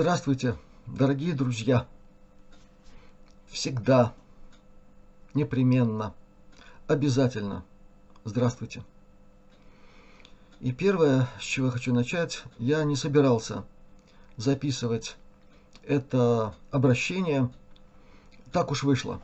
Здравствуйте, 0.00 0.56
дорогие 0.86 1.34
друзья! 1.34 1.84
Всегда, 3.48 4.14
непременно, 5.34 6.14
обязательно 6.86 7.64
здравствуйте! 8.22 8.84
И 10.60 10.70
первое, 10.70 11.28
с 11.40 11.42
чего 11.42 11.70
хочу 11.70 11.92
начать, 11.92 12.44
я 12.58 12.84
не 12.84 12.94
собирался 12.94 13.64
записывать 14.36 15.16
это 15.82 16.54
обращение. 16.70 17.50
Так 18.52 18.70
уж 18.70 18.84
вышло. 18.84 19.20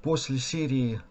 После 0.00 0.38
серии 0.38 1.02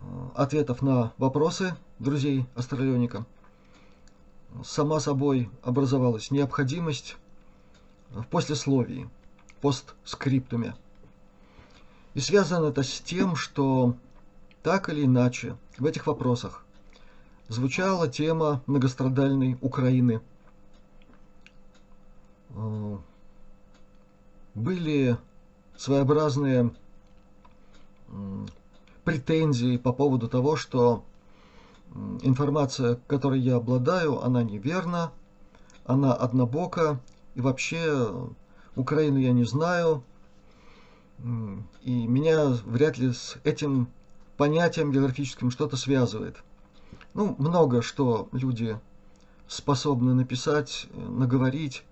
э, 0.00 0.04
ответов 0.36 0.80
на 0.80 1.12
вопросы 1.18 1.76
друзей 1.98 2.46
астралионика– 2.54 3.26
сама 4.64 5.00
собой 5.00 5.50
образовалась 5.62 6.30
необходимость 6.30 7.16
в 8.10 8.24
послесловии, 8.24 9.08
постскриптуме. 9.60 10.74
И 12.14 12.20
связано 12.20 12.66
это 12.66 12.82
с 12.82 13.00
тем, 13.00 13.36
что 13.36 13.94
так 14.62 14.88
или 14.88 15.04
иначе 15.04 15.56
в 15.78 15.86
этих 15.86 16.06
вопросах 16.06 16.64
звучала 17.48 18.08
тема 18.08 18.62
многострадальной 18.66 19.58
Украины. 19.60 20.20
Э, 22.50 22.98
были 24.54 25.16
своеобразные 25.76 26.72
претензии 29.04 29.76
по 29.76 29.92
поводу 29.92 30.28
того, 30.28 30.56
что 30.56 31.04
информация, 32.22 33.00
которой 33.06 33.40
я 33.40 33.56
обладаю, 33.56 34.22
она 34.22 34.42
неверна, 34.42 35.12
она 35.84 36.12
однобока, 36.12 37.00
и 37.34 37.40
вообще 37.40 38.30
Украину 38.76 39.18
я 39.18 39.32
не 39.32 39.44
знаю, 39.44 40.02
и 41.82 42.06
меня 42.06 42.48
вряд 42.64 42.98
ли 42.98 43.12
с 43.12 43.36
этим 43.44 43.88
понятием 44.36 44.92
географическим 44.92 45.50
что-то 45.50 45.76
связывает. 45.76 46.36
Ну, 47.14 47.34
много 47.38 47.82
что 47.82 48.28
люди 48.32 48.78
способны 49.48 50.14
написать, 50.14 50.86
наговорить 50.94 51.82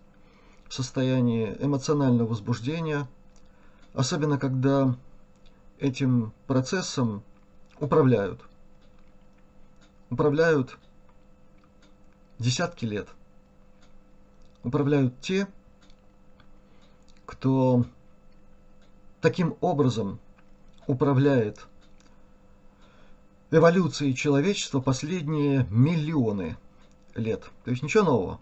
в 0.69 0.75
состоянии 0.75 1.57
эмоционального 1.59 2.29
возбуждения, 2.29 3.09
особенно 3.95 4.39
когда 4.39 4.97
этим 5.79 6.33
процессом 6.47 7.23
управляют 7.81 8.41
управляют 10.11 10.79
десятки 12.39 12.85
лет. 12.85 13.09
Управляют 14.63 15.21
те, 15.21 15.47
кто 17.27 17.85
таким 19.21 19.57
образом 19.61 20.19
управляет 20.87 21.67
эволюцией 23.51 24.15
человечества 24.15 24.81
последние 24.81 25.67
миллионы 25.71 26.57
лет. 27.15 27.51
То 27.65 27.71
есть 27.71 27.83
ничего 27.83 28.05
нового. 28.05 28.41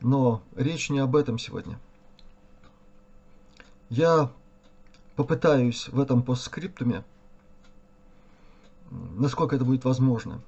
Но 0.00 0.42
речь 0.56 0.90
не 0.90 0.98
об 0.98 1.16
этом 1.16 1.38
сегодня. 1.38 1.78
Я 3.88 4.30
попытаюсь 5.16 5.88
в 5.88 6.00
этом 6.00 6.22
постскриптуме 6.22 7.04
насколько 8.90 9.56
это 9.56 9.64
будет 9.64 9.84
возможно, 9.84 10.40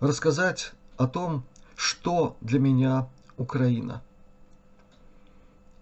рассказать 0.00 0.72
о 0.96 1.06
том, 1.06 1.44
что 1.76 2.36
для 2.40 2.58
меня 2.58 3.08
Украина, 3.36 4.02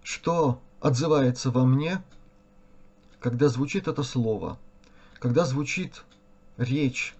что 0.03 0.59
отзывается 0.79 1.51
во 1.51 1.65
мне, 1.65 2.03
когда 3.19 3.49
звучит 3.49 3.87
это 3.87 4.03
слово, 4.03 4.57
когда 5.19 5.45
звучит 5.45 6.03
речь 6.57 7.15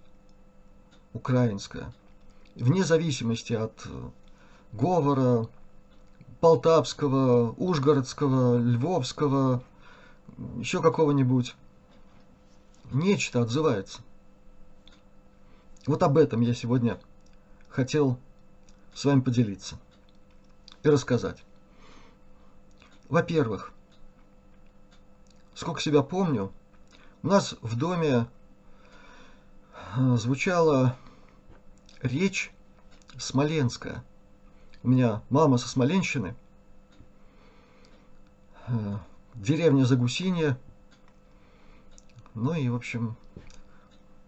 украинская, 1.12 1.92
вне 2.54 2.84
зависимости 2.84 3.52
от 3.52 3.86
говора 4.72 5.48
полтавского, 6.40 7.52
ужгородского, 7.52 8.58
львовского, 8.58 9.62
еще 10.58 10.80
какого-нибудь. 10.80 11.56
Нечто 12.92 13.42
отзывается. 13.42 14.00
Вот 15.88 16.02
об 16.02 16.18
этом 16.18 16.42
я 16.42 16.52
сегодня 16.52 17.00
хотел 17.70 18.18
с 18.92 19.06
вами 19.06 19.20
поделиться 19.20 19.78
и 20.82 20.88
рассказать. 20.90 21.42
Во-первых, 23.08 23.72
сколько 25.54 25.80
себя 25.80 26.02
помню, 26.02 26.52
у 27.22 27.28
нас 27.28 27.56
в 27.62 27.78
доме 27.78 28.26
э, 29.96 30.16
звучала 30.16 30.94
речь 32.02 32.52
смоленская. 33.16 34.04
У 34.82 34.90
меня 34.90 35.22
мама 35.30 35.56
со 35.56 35.68
Смоленщины, 35.70 36.36
э, 38.66 38.98
деревня 39.36 39.84
Загусинье, 39.84 40.58
ну 42.34 42.52
и, 42.52 42.68
в 42.68 42.76
общем, 42.76 43.16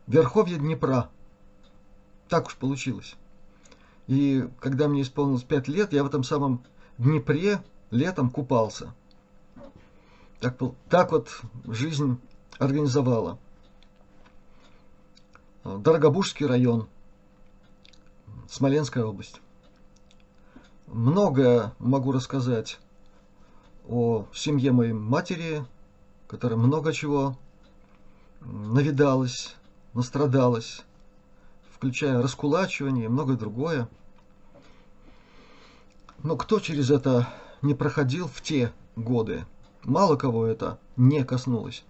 верховье 0.06 0.56
Днепра– 0.56 1.10
так 2.30 2.46
уж 2.46 2.56
получилось. 2.56 3.16
И 4.06 4.48
когда 4.60 4.88
мне 4.88 5.02
исполнилось 5.02 5.42
5 5.42 5.68
лет, 5.68 5.92
я 5.92 6.02
в 6.02 6.06
этом 6.06 6.24
самом 6.24 6.64
Днепре 6.96 7.62
летом 7.90 8.30
купался. 8.30 8.94
Так, 10.38 10.58
так 10.88 11.12
вот 11.12 11.42
жизнь 11.66 12.18
организовала. 12.58 13.38
Дорогобужский 15.64 16.46
район, 16.46 16.88
Смоленская 18.48 19.04
область. 19.04 19.40
Много 20.86 21.74
могу 21.78 22.12
рассказать 22.12 22.78
о 23.88 24.26
семье 24.32 24.72
моей 24.72 24.92
матери, 24.92 25.64
которая 26.26 26.58
много 26.58 26.92
чего 26.92 27.36
навидалась, 28.40 29.54
настрадалась 29.94 30.82
включая 31.80 32.20
раскулачивание 32.20 33.06
и 33.06 33.08
многое 33.08 33.38
другое. 33.38 33.88
Но 36.22 36.36
кто 36.36 36.60
через 36.60 36.90
это 36.90 37.26
не 37.62 37.72
проходил 37.72 38.28
в 38.28 38.42
те 38.42 38.70
годы? 38.96 39.46
Мало 39.84 40.16
кого 40.16 40.44
это 40.44 40.78
не 40.98 41.24
коснулось. 41.24 41.82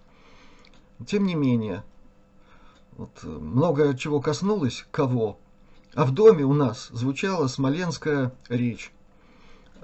Тем 1.05 1.25
не 1.25 1.35
менее, 1.35 1.83
вот 2.93 3.21
много 3.23 3.93
чего 3.97 4.21
коснулось 4.21 4.85
кого. 4.91 5.37
А 5.93 6.05
в 6.05 6.13
доме 6.13 6.45
у 6.45 6.53
нас 6.53 6.87
звучала 6.93 7.47
смоленская 7.47 8.33
речь. 8.47 8.93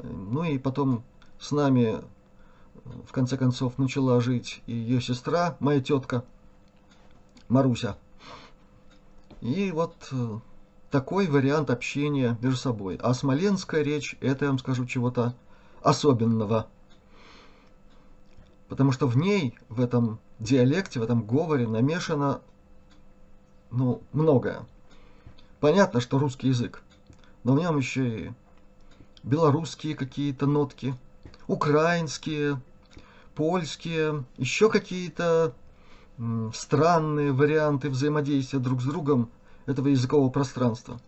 Ну 0.01 0.45
и 0.45 0.57
потом 0.57 1.03
с 1.37 1.51
нами, 1.51 1.97
в 3.05 3.11
конце 3.11 3.35
концов, 3.35 3.77
начала 3.77 4.21
жить 4.21 4.61
и 4.67 4.71
ее 4.71 5.01
сестра, 5.01 5.57
моя 5.59 5.81
тетка 5.81 6.23
Маруся. 7.49 7.97
И 9.41 9.71
вот 9.71 9.95
э, 10.11 10.39
такой 10.89 11.27
вариант 11.27 11.69
общения 11.69 12.37
между 12.41 12.57
собой. 12.57 12.99
А 13.01 13.13
смоленская 13.13 13.83
речь, 13.83 14.15
это, 14.21 14.45
я 14.45 14.51
вам 14.51 14.59
скажу, 14.59 14.85
чего-то 14.85 15.35
особенного. 15.81 16.67
Потому 18.67 18.91
что 18.91 19.07
в 19.07 19.15
ней, 19.17 19.57
в 19.69 19.79
этом 19.79 20.19
диалекте, 20.39 20.99
в 20.99 21.03
этом 21.03 21.25
говоре 21.25 21.67
намешано 21.67 22.41
ну, 23.71 24.01
многое. 24.13 24.65
Понятно, 25.59 26.01
что 26.01 26.19
русский 26.19 26.49
язык, 26.49 26.83
но 27.43 27.53
в 27.53 27.59
нем 27.59 27.77
еще 27.77 28.19
и 28.19 28.31
белорусские 29.23 29.95
какие-то 29.95 30.45
нотки, 30.45 30.95
украинские, 31.47 32.61
польские, 33.35 34.23
еще 34.37 34.69
какие-то 34.69 35.53
странные 36.53 37.31
варианты 37.31 37.89
взаимодействия 37.89 38.59
друг 38.59 38.81
с 38.81 38.85
другом 38.85 39.29
этого 39.65 39.89
языкового 39.89 40.29
пространства. 40.29 40.99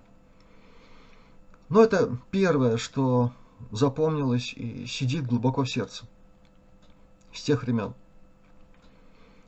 Но 1.70 1.84
это 1.84 2.18
первое, 2.32 2.78
что 2.78 3.32
запомнилось 3.72 4.54
и 4.54 4.86
сидит 4.86 5.26
глубоко 5.26 5.64
в 5.64 5.70
сердце 5.70 6.06
с 7.34 7.42
тех 7.42 7.64
времен. 7.64 7.94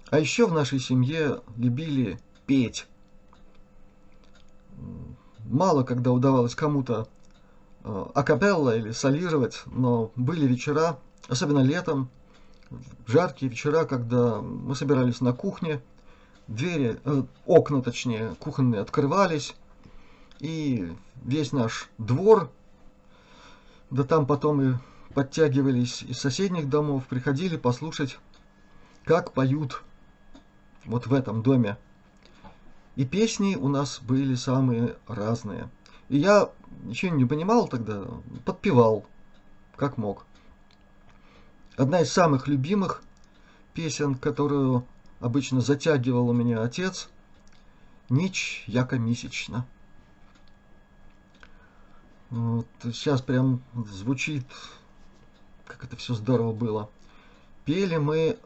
А 0.10 0.20
еще 0.20 0.46
в 0.46 0.54
нашей 0.54 0.80
семье 0.80 1.42
любили 1.56 2.20
петь. 2.46 2.88
Мало 5.46 5.84
когда 5.84 6.12
удавалось 6.12 6.56
кому-то 6.56 7.08
э, 7.84 8.06
акапелла 8.14 8.78
или 8.78 8.92
солировать, 8.92 9.64
но 9.66 10.12
были 10.16 10.46
вечера, 10.46 11.00
особенно 11.28 11.60
летом, 11.60 12.10
жаркие 13.06 13.50
вечера, 13.50 13.86
когда 13.86 14.42
мы 14.42 14.76
собирались 14.76 15.22
на 15.22 15.34
кухне, 15.34 15.82
двери, 16.48 17.00
э, 17.04 17.24
окна 17.46 17.82
точнее, 17.82 18.36
кухонные 18.40 18.82
открывались, 18.82 19.56
и 20.40 20.92
весь 21.24 21.52
наш 21.52 21.90
двор 21.98 22.52
Да 23.90 24.04
там 24.04 24.26
потом 24.26 24.62
и 24.62 24.74
подтягивались 25.14 26.02
из 26.02 26.20
соседних 26.20 26.70
домов, 26.70 27.06
приходили 27.08 27.58
послушать, 27.58 28.18
как 29.04 29.34
поют 29.34 29.84
вот 30.86 31.08
в 31.08 31.14
этом 31.14 31.44
доме. 31.44 31.78
И 32.96 33.06
песни 33.06 33.56
у 33.56 33.68
нас 33.68 34.00
были 34.02 34.36
самые 34.36 34.96
разные. 35.08 35.70
И 36.10 36.18
я 36.18 36.50
ничего 36.84 37.16
не 37.16 37.26
понимал 37.26 37.68
тогда, 37.68 38.06
подпевал, 38.46 39.06
как 39.76 39.98
мог. 39.98 40.26
Одна 41.82 42.02
из 42.02 42.14
самых 42.14 42.48
любимых 42.48 43.02
песен, 43.74 44.14
которую 44.14 44.86
обычно 45.20 45.62
затягивал 45.62 46.30
у 46.30 46.32
меня 46.32 46.62
отец, 46.62 47.10
«Нич 48.08 48.64
яко 48.68 49.00
месячно». 49.00 49.66
Вот, 52.30 52.68
сейчас 52.84 53.24
прям 53.24 53.64
звучит, 53.74 54.46
как 55.66 55.84
это 55.84 55.96
все 55.96 56.14
здорово 56.14 56.54
было. 56.54 56.88
Пели 57.66 57.98
мы 57.98 58.38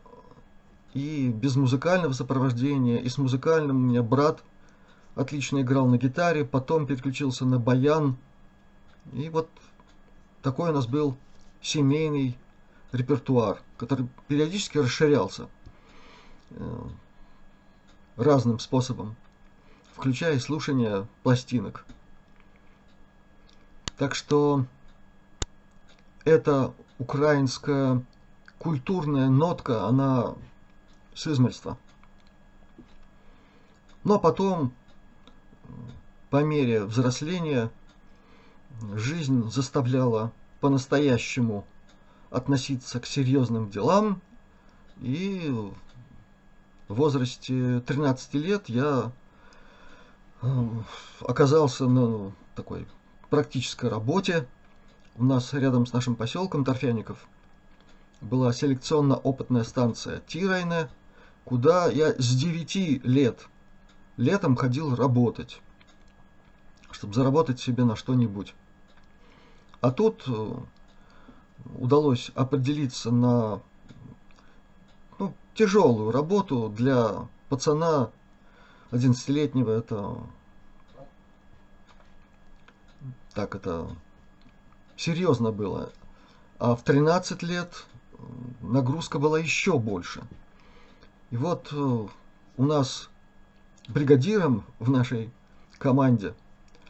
и 0.93 1.27
без 1.27 1.57
музыкального 1.57 2.13
сопровождения, 2.13 2.99
и 2.99 3.09
с 3.09 3.17
музыкальным 3.17 3.75
у 3.75 3.87
меня 3.89 4.01
брат 4.01 4.45
отлично 5.15 5.59
играл 5.59 5.87
на 5.87 5.97
гитаре, 5.97 6.45
потом 6.45 6.87
переключился 6.87 7.43
на 7.43 7.59
баян. 7.59 8.15
И 9.11 9.27
вот 9.27 9.49
такой 10.41 10.69
у 10.69 10.73
нас 10.73 10.87
был 10.87 11.17
семейный 11.61 12.37
репертуар, 12.91 13.61
который 13.77 14.07
периодически 14.27 14.77
расширялся 14.77 15.47
э, 16.51 16.81
разным 18.17 18.59
способом, 18.59 19.15
включая 19.93 20.39
слушание 20.39 21.07
пластинок. 21.23 21.85
Так 23.97 24.15
что 24.15 24.65
эта 26.25 26.73
украинская 26.97 28.03
культурная 28.59 29.29
нотка, 29.29 29.85
она 29.85 30.35
с 31.13 31.27
измальства. 31.27 31.77
Но 34.03 34.19
потом, 34.19 34.73
по 36.29 36.43
мере 36.43 36.83
взросления, 36.83 37.71
жизнь 38.93 39.49
заставляла 39.49 40.31
по-настоящему 40.59 41.65
относиться 42.35 42.99
к 42.99 43.05
серьезным 43.05 43.69
делам, 43.69 44.21
и 45.01 45.49
в 46.87 46.93
возрасте 46.93 47.79
13 47.79 48.33
лет 48.35 48.67
я 48.67 49.11
э, 50.41 50.47
оказался 51.21 51.87
на 51.87 52.33
такой 52.55 52.87
практической 53.29 53.89
работе. 53.89 54.47
У 55.15 55.23
нас 55.23 55.53
рядом 55.53 55.85
с 55.85 55.93
нашим 55.93 56.15
поселком 56.15 56.65
Торфяников 56.65 57.25
была 58.21 58.51
селекционно-опытная 58.51 59.63
станция 59.63 60.21
Тирайна, 60.27 60.89
куда 61.45 61.87
я 61.87 62.13
с 62.13 62.35
9 62.35 63.05
лет 63.05 63.47
летом 64.17 64.55
ходил 64.55 64.95
работать, 64.95 65.61
чтобы 66.91 67.13
заработать 67.13 67.59
себе 67.59 67.85
на 67.85 67.95
что-нибудь. 67.95 68.53
А 69.81 69.91
тут 69.91 70.23
э, 70.27 70.55
удалось 71.77 72.31
определиться 72.35 73.11
на 73.11 73.61
ну, 75.19 75.33
тяжелую 75.53 76.11
работу 76.11 76.69
для 76.69 77.27
пацана 77.49 78.11
11-летнего. 78.91 79.71
Это 79.71 80.17
так 83.33 83.55
это 83.55 83.89
серьезно 84.95 85.51
было. 85.51 85.91
А 86.57 86.75
в 86.75 86.83
13 86.83 87.43
лет 87.43 87.85
нагрузка 88.61 89.19
была 89.19 89.39
еще 89.39 89.77
больше. 89.77 90.23
И 91.31 91.37
вот 91.37 91.67
э, 91.73 92.07
у 92.57 92.63
нас 92.63 93.09
бригадиром 93.89 94.63
в 94.79 94.89
нашей 94.89 95.31
команде, 95.77 96.33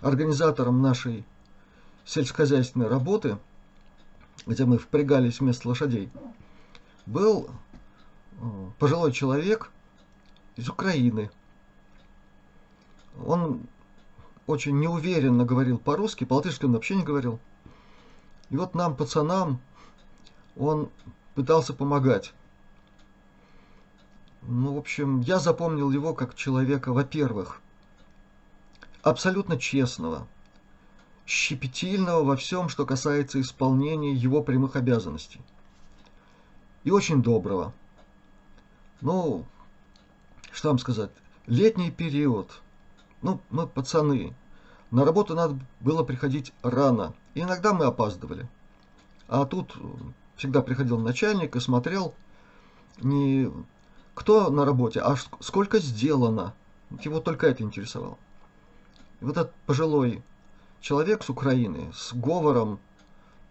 организатором 0.02 0.82
нашей 0.82 1.26
сельскохозяйственной 2.06 2.88
работы, 2.88 3.40
где 4.46 4.66
мы 4.66 4.78
впрягались 4.78 5.40
вместо 5.40 5.70
лошадей, 5.70 6.10
был 7.06 7.50
э, 8.40 8.46
пожилой 8.80 9.12
человек 9.12 9.72
из 10.56 10.70
Украины. 10.70 11.30
Он 13.26 13.62
очень 14.48 14.80
неуверенно 14.80 15.46
говорил 15.46 15.78
по-русски, 15.78 16.26
по-латышски 16.26 16.66
он 16.66 16.74
вообще 16.74 16.96
не 16.96 17.04
говорил. 17.04 17.40
И 18.50 18.58
вот 18.58 18.76
нам, 18.76 18.96
пацанам, 18.96 19.60
он 20.56 20.90
пытался 21.34 21.74
помогать. 21.74 22.34
Ну, 24.44 24.76
в 24.76 24.78
общем, 24.78 25.22
я 25.22 25.40
запомнил 25.40 25.90
его 25.92 26.14
как 26.14 26.36
человека, 26.36 26.94
во-первых, 26.94 27.62
абсолютно 29.02 29.58
честного, 29.58 30.28
щепетильного 31.26 32.24
во 32.24 32.36
всем, 32.36 32.70
что 32.70 32.86
касается 32.86 33.42
исполнения 33.42 34.14
его 34.14 34.42
прямых 34.42 34.76
обязанностей. 34.76 35.42
И 36.84 36.92
очень 36.92 37.24
доброго. 37.24 37.74
Ну, 39.02 39.46
что 40.52 40.70
вам 40.70 40.80
сказать, 40.80 41.12
летний 41.48 41.92
период, 41.92 42.62
ну, 43.22 43.42
мы 43.50 43.68
пацаны, 43.68 44.34
на 44.92 45.04
работу 45.04 45.36
надо 45.36 45.60
было 45.80 46.04
приходить 46.04 46.54
рано, 46.62 47.14
и 47.34 47.42
иногда 47.42 47.74
мы 47.74 47.86
опаздывали. 47.86 48.48
А 49.28 49.46
тут 49.46 49.76
всегда 50.36 50.62
приходил 50.62 51.00
начальник 51.00 51.56
и 51.56 51.60
смотрел 51.60 52.14
не 53.02 53.52
кто 54.14 54.50
на 54.50 54.64
работе, 54.66 55.02
а 55.02 55.16
сколько 55.42 55.80
сделано. 55.80 56.54
Его 57.04 57.20
только 57.20 57.48
это 57.48 57.64
интересовало. 57.64 58.18
И 59.20 59.26
вот 59.26 59.38
этот 59.38 59.54
пожилой 59.66 60.24
человек 60.82 61.24
с 61.24 61.30
Украины, 61.30 61.92
с 61.94 62.14
говором, 62.14 62.80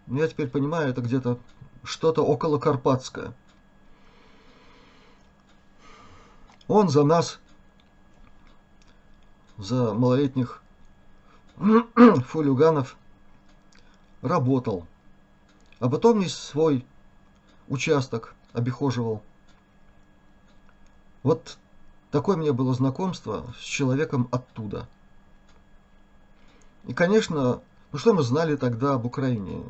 ну, 0.07 0.19
я 0.19 0.27
теперь 0.27 0.47
понимаю, 0.47 0.89
это 0.89 1.01
где-то 1.01 1.39
что-то 1.83 2.23
около 2.23 2.59
Карпатское. 2.59 3.33
Он 6.67 6.89
за 6.89 7.03
нас, 7.03 7.39
за 9.57 9.93
малолетних 9.93 10.61
фулюганов, 12.27 12.97
работал. 14.21 14.87
А 15.79 15.89
потом 15.89 16.21
весь 16.21 16.35
свой 16.35 16.85
участок 17.67 18.35
обихоживал. 18.53 19.21
Вот 21.23 21.57
такое 22.11 22.37
мне 22.37 22.51
было 22.53 22.73
знакомство 22.73 23.53
с 23.59 23.63
человеком 23.63 24.27
оттуда. 24.31 24.87
И, 26.87 26.93
конечно, 26.93 27.61
ну 27.91 27.99
что 27.99 28.13
мы 28.13 28.23
знали 28.23 28.55
тогда 28.55 28.93
об 28.93 29.05
Украине? 29.05 29.63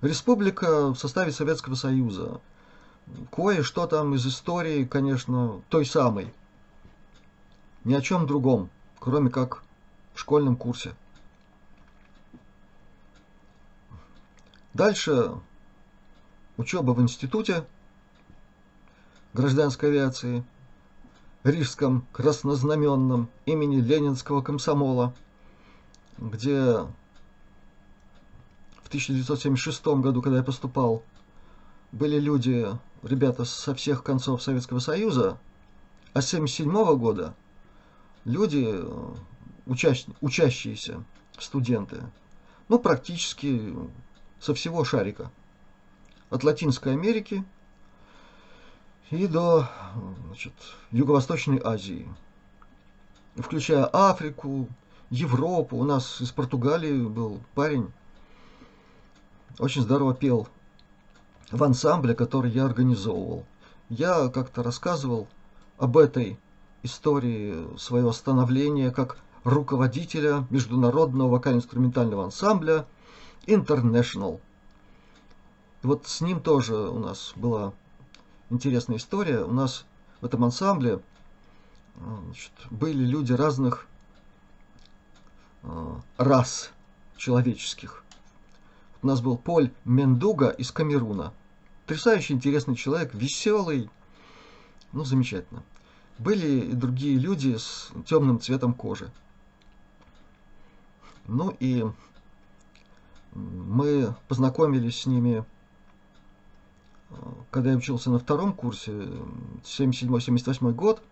Республика 0.00 0.88
в 0.88 0.96
составе 0.96 1.32
Советского 1.32 1.74
Союза. 1.74 2.40
Кое-что 3.30 3.86
там 3.86 4.14
из 4.14 4.26
истории, 4.26 4.84
конечно, 4.84 5.62
той 5.68 5.86
самой. 5.86 6.32
Ни 7.84 7.94
о 7.94 8.00
чем 8.00 8.26
другом, 8.26 8.70
кроме 8.98 9.30
как 9.30 9.62
в 10.14 10.20
школьном 10.20 10.56
курсе. 10.56 10.94
Дальше 14.74 15.32
учеба 16.56 16.92
в 16.92 17.00
институте 17.00 17.64
гражданской 19.34 19.88
авиации, 19.90 20.44
Рижском 21.44 22.06
краснознаменном 22.12 23.28
имени 23.46 23.76
Ленинского 23.76 24.42
комсомола, 24.42 25.12
где 26.30 26.76
в 28.82 28.88
1976 28.88 29.86
году, 29.86 30.22
когда 30.22 30.38
я 30.38 30.44
поступал, 30.44 31.02
были 31.90 32.18
люди, 32.18 32.68
ребята 33.02 33.44
со 33.44 33.74
всех 33.74 34.02
концов 34.02 34.42
Советского 34.42 34.78
Союза, 34.78 35.38
а 36.14 36.20
с 36.20 36.32
1977 36.32 36.98
года 36.98 37.34
люди, 38.24 38.80
учащ, 39.66 40.04
учащиеся 40.20 41.02
студенты, 41.38 42.02
ну, 42.68 42.78
практически 42.78 43.74
со 44.40 44.54
всего 44.54 44.84
шарика. 44.84 45.30
От 46.30 46.44
Латинской 46.44 46.92
Америки 46.92 47.44
и 49.10 49.26
до 49.26 49.68
Юго-Восточной 50.90 51.60
Азии. 51.62 52.08
Включая 53.36 53.84
Африку, 53.84 54.68
Европу. 55.12 55.76
У 55.76 55.84
нас 55.84 56.20
из 56.20 56.32
Португалии 56.32 57.02
был 57.02 57.40
парень, 57.54 57.92
очень 59.58 59.82
здорово 59.82 60.14
пел 60.14 60.48
в 61.50 61.62
ансамбле, 61.62 62.14
который 62.14 62.50
я 62.50 62.64
организовывал. 62.64 63.44
Я 63.88 64.28
как-то 64.28 64.62
рассказывал 64.62 65.28
об 65.78 65.96
этой 65.98 66.38
истории 66.82 67.54
своего 67.78 68.12
становления 68.12 68.90
как 68.90 69.18
руководителя 69.44 70.46
международного 70.50 71.28
вокально-инструментального 71.28 72.24
ансамбля– 72.24 72.86
International 73.46 74.40
И 75.82 75.86
вот 75.86 76.06
с 76.06 76.20
ним 76.20 76.40
тоже 76.40 76.76
у 76.76 76.98
нас 76.98 77.32
была 77.34 77.72
интересная 78.50 78.98
история. 78.98 79.42
У 79.42 79.52
нас 79.52 79.84
в 80.20 80.26
этом 80.26 80.44
ансамбле 80.44 81.00
значит, 81.96 82.52
были 82.70 83.04
люди 83.04 83.32
разных 83.32 83.86
э, 83.86 83.91
рас 86.16 86.70
человеческих. 87.16 88.04
У 89.02 89.06
нас 89.06 89.20
был 89.20 89.36
Поль 89.36 89.72
Мендуга 89.84 90.48
из 90.48 90.70
Камеруна. 90.70 91.32
Потрясающий 91.86 92.34
интересный 92.34 92.76
человек, 92.76 93.12
веселый, 93.14 93.90
ну, 94.92 95.04
замечательно. 95.04 95.62
Были 96.18 96.66
и 96.66 96.72
другие 96.72 97.18
люди 97.18 97.56
с 97.56 97.90
темным 98.06 98.40
цветом 98.40 98.74
кожи. 98.74 99.10
Ну 101.26 101.56
и 101.58 101.84
мы 103.32 104.14
познакомились 104.28 105.00
с 105.00 105.06
ними, 105.06 105.44
когда 107.50 107.70
я 107.70 107.76
учился 107.76 108.10
на 108.10 108.18
втором 108.18 108.52
курсе, 108.52 108.92
77-78 109.64 110.72
год. 110.72 111.02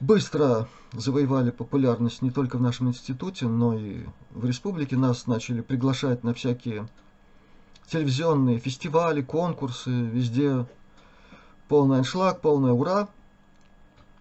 Быстро 0.00 0.68
завоевали 0.92 1.50
популярность 1.50 2.20
не 2.20 2.30
только 2.30 2.58
в 2.58 2.60
нашем 2.60 2.88
институте, 2.88 3.46
но 3.46 3.78
и 3.78 4.04
в 4.30 4.44
республике. 4.44 4.96
Нас 4.96 5.26
начали 5.26 5.60
приглашать 5.60 6.24
на 6.24 6.34
всякие 6.34 6.88
телевизионные 7.88 8.58
фестивали, 8.58 9.22
конкурсы, 9.22 9.90
везде 9.90 10.66
полный 11.68 11.98
аншлаг, 11.98 12.40
полное 12.40 12.72
ура. 12.72 13.08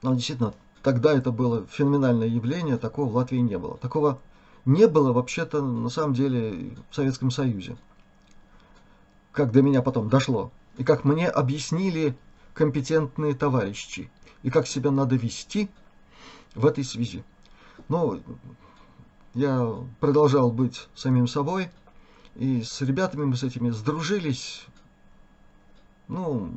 Но 0.01 0.13
действительно, 0.13 0.53
тогда 0.83 1.13
это 1.13 1.31
было 1.31 1.65
феноменальное 1.65 2.27
явление, 2.27 2.77
такого 2.77 3.09
в 3.09 3.15
Латвии 3.15 3.37
не 3.37 3.57
было. 3.57 3.77
Такого 3.77 4.19
не 4.65 4.87
было 4.87 5.11
вообще-то 5.11 5.61
на 5.61 5.89
самом 5.89 6.13
деле 6.13 6.75
в 6.89 6.95
Советском 6.95 7.31
Союзе. 7.31 7.77
Как 9.31 9.51
до 9.51 9.61
меня 9.61 9.81
потом 9.81 10.09
дошло. 10.09 10.51
И 10.77 10.83
как 10.83 11.03
мне 11.03 11.27
объяснили 11.27 12.15
компетентные 12.53 13.33
товарищи. 13.33 14.11
И 14.43 14.49
как 14.49 14.67
себя 14.67 14.91
надо 14.91 15.15
вести 15.15 15.69
в 16.53 16.65
этой 16.65 16.83
связи. 16.83 17.23
Ну, 17.89 18.21
я 19.33 19.75
продолжал 19.99 20.51
быть 20.51 20.87
самим 20.95 21.27
собой. 21.27 21.69
И 22.35 22.61
с 22.61 22.81
ребятами 22.81 23.25
мы 23.25 23.35
с 23.35 23.43
этими 23.43 23.69
сдружились. 23.69 24.65
Ну, 26.07 26.51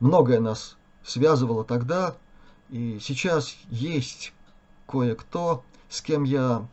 многое 0.00 0.40
нас 0.40 0.76
связывало 1.04 1.64
тогда. 1.64 2.16
И 2.70 2.98
сейчас 3.00 3.56
есть 3.70 4.32
кое-кто, 4.86 5.64
с 5.88 6.00
кем 6.00 6.24
я 6.24 6.66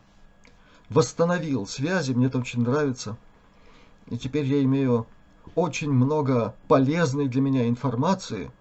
восстановил 0.89 1.67
связи, 1.67 2.12
мне 2.12 2.27
это 2.27 2.39
очень 2.39 2.62
нравится. 2.62 3.17
И 4.07 4.17
теперь 4.17 4.45
я 4.45 4.62
имею 4.63 5.07
очень 5.55 5.91
много 5.91 6.55
полезной 6.67 7.27
для 7.27 7.41
меня 7.41 7.67
информации 7.67 8.51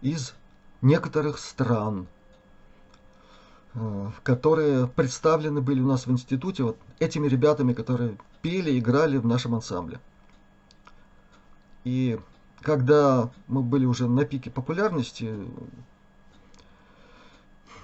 из 0.00 0.34
некоторых 0.82 1.38
стран, 1.38 2.06
э, 3.74 4.10
которые 4.22 4.86
представлены 4.86 5.60
были 5.60 5.80
у 5.80 5.86
нас 5.86 6.06
в 6.06 6.10
институте 6.10 6.62
вот 6.62 6.78
этими 6.98 7.28
ребятами, 7.28 7.72
которые 7.72 8.16
пели, 8.42 8.78
играли 8.78 9.18
в 9.18 9.26
нашем 9.26 9.54
ансамбле. 9.54 10.00
И 11.84 12.18
когда 12.60 13.30
мы 13.48 13.62
были 13.62 13.86
уже 13.86 14.06
на 14.06 14.24
пике 14.24 14.50
популярности, 14.50 15.34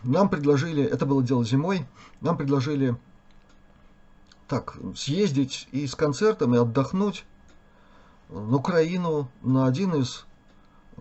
нам 0.02 0.28
предложили, 0.28 0.84
это 0.84 1.06
было 1.06 1.22
дело 1.22 1.44
зимой, 1.44 1.86
нам 2.20 2.36
предложили 2.36 2.96
так 4.48 4.76
съездить 4.94 5.68
и 5.72 5.86
с 5.86 5.94
концертом, 5.94 6.54
и 6.54 6.58
отдохнуть 6.58 7.24
на 8.28 8.56
Украину, 8.56 9.28
на 9.42 9.66
один 9.66 9.94
из 9.94 10.24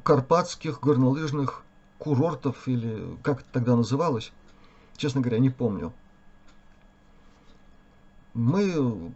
карпатских 0.03 0.79
горнолыжных 0.79 1.64
курортов, 1.97 2.67
или 2.67 3.17
как 3.23 3.41
это 3.41 3.49
тогда 3.51 3.75
называлось, 3.75 4.31
честно 4.97 5.21
говоря, 5.21 5.39
не 5.39 5.49
помню. 5.49 5.93
Мы, 8.33 9.13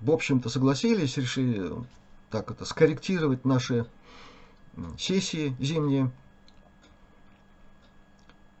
в 0.00 0.10
общем-то, 0.10 0.48
согласились, 0.48 1.16
решили 1.16 1.72
так 2.30 2.50
это 2.50 2.64
скорректировать 2.64 3.44
наши 3.44 3.86
сессии 4.96 5.56
зимние. 5.58 6.10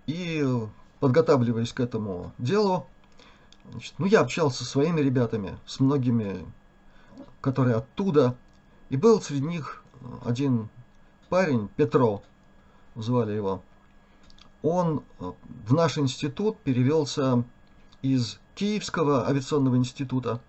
И 0.06 0.44
подготавливаясь 0.98 1.72
к 1.72 1.78
этому 1.78 2.32
делу, 2.38 2.86
значит, 3.70 3.94
ну, 3.98 4.06
я 4.06 4.20
общался 4.20 4.64
со 4.64 4.64
своими 4.64 5.00
ребятами, 5.00 5.56
с 5.66 5.78
многими, 5.78 6.44
которые 7.40 7.76
оттуда. 7.76 8.36
И 8.88 8.96
был 8.96 9.22
среди 9.22 9.46
них 9.46 9.84
один 10.24 10.68
парень, 11.28 11.68
Петро, 11.76 12.24
звали 12.94 13.32
его. 13.32 13.62
Он 14.62 15.02
в 15.18 15.72
наш 15.72 15.98
институт 15.98 16.58
перевелся 16.58 17.44
из 18.02 18.38
Киевского 18.54 19.26
авиационного 19.26 19.76
института, 19.76 20.40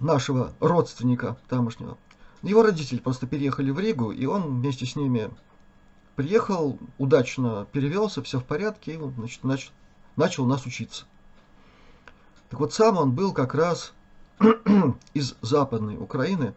нашего 0.00 0.52
родственника 0.60 1.36
тамошнего. 1.48 1.96
Его 2.42 2.62
родители 2.62 2.98
просто 2.98 3.26
переехали 3.26 3.70
в 3.70 3.78
Ригу, 3.78 4.12
и 4.12 4.26
он 4.26 4.60
вместе 4.60 4.86
с 4.86 4.96
ними 4.96 5.30
приехал, 6.16 6.78
удачно 6.98 7.66
перевелся, 7.72 8.22
все 8.22 8.38
в 8.38 8.44
порядке, 8.44 8.94
и 8.94 8.96
он, 8.96 9.14
значит, 9.14 9.42
нач, 9.44 9.70
начал 10.16 10.44
у 10.44 10.46
нас 10.46 10.66
учиться. 10.66 11.06
Так 12.50 12.60
вот, 12.60 12.72
сам 12.72 12.98
он 12.98 13.12
был 13.12 13.32
как 13.32 13.54
раз 13.54 13.92
из 15.14 15.34
западной 15.40 15.96
Украины, 15.96 16.54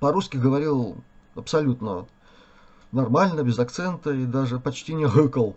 по-русски 0.00 0.36
говорил 0.36 0.96
абсолютно 1.34 2.06
нормально, 2.92 3.42
без 3.42 3.58
акцента 3.58 4.10
и 4.10 4.24
даже 4.24 4.58
почти 4.58 4.94
не 4.94 5.06
гыкал. 5.06 5.56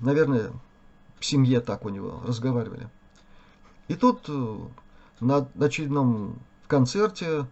Наверное, 0.00 0.52
в 1.18 1.24
семье 1.24 1.60
так 1.60 1.84
у 1.84 1.88
него 1.88 2.20
разговаривали. 2.26 2.88
И 3.88 3.94
тут 3.94 4.24
э, 4.28 4.58
на 5.20 5.48
очередном 5.60 6.38
концерте, 6.66 7.46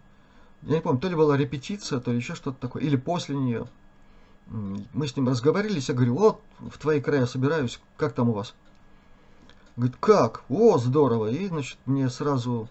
я 0.63 0.75
не 0.75 0.81
помню, 0.81 0.99
то 0.99 1.09
ли 1.09 1.15
была 1.15 1.37
репетиция, 1.37 1.99
то 1.99 2.11
ли 2.11 2.17
еще 2.17 2.35
что-то 2.35 2.59
такое, 2.59 2.83
или 2.83 2.95
после 2.95 3.35
нее. 3.35 3.67
Мы 4.47 5.07
с 5.07 5.15
ним 5.15 5.29
разговорились, 5.29 5.89
я 5.89 5.95
говорю, 5.95 6.15
вот, 6.15 6.41
в 6.59 6.77
твои 6.77 6.99
края 6.99 7.25
собираюсь, 7.25 7.79
как 7.97 8.13
там 8.13 8.29
у 8.29 8.33
вас? 8.33 8.53
Говорит, 9.75 9.95
как? 9.99 10.43
О, 10.49 10.77
здорово. 10.77 11.27
И, 11.31 11.47
значит, 11.47 11.77
мне 11.85 12.09
сразу 12.09 12.67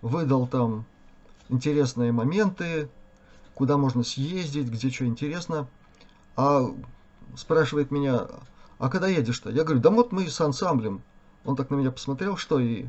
выдал 0.00 0.46
там 0.46 0.84
интересные 1.48 2.12
моменты, 2.12 2.88
куда 3.54 3.76
можно 3.76 4.02
съездить, 4.02 4.68
где 4.68 4.90
что 4.90 5.06
интересно. 5.06 5.68
А 6.36 6.64
спрашивает 7.36 7.90
меня, 7.90 8.26
а 8.78 8.88
когда 8.88 9.08
едешь-то? 9.08 9.50
Я 9.50 9.64
говорю, 9.64 9.80
да 9.80 9.90
вот 9.90 10.12
мы 10.12 10.28
с 10.28 10.40
ансамблем. 10.40 11.02
Он 11.44 11.56
так 11.56 11.70
на 11.70 11.76
меня 11.76 11.90
посмотрел, 11.90 12.36
что 12.36 12.58
и... 12.58 12.86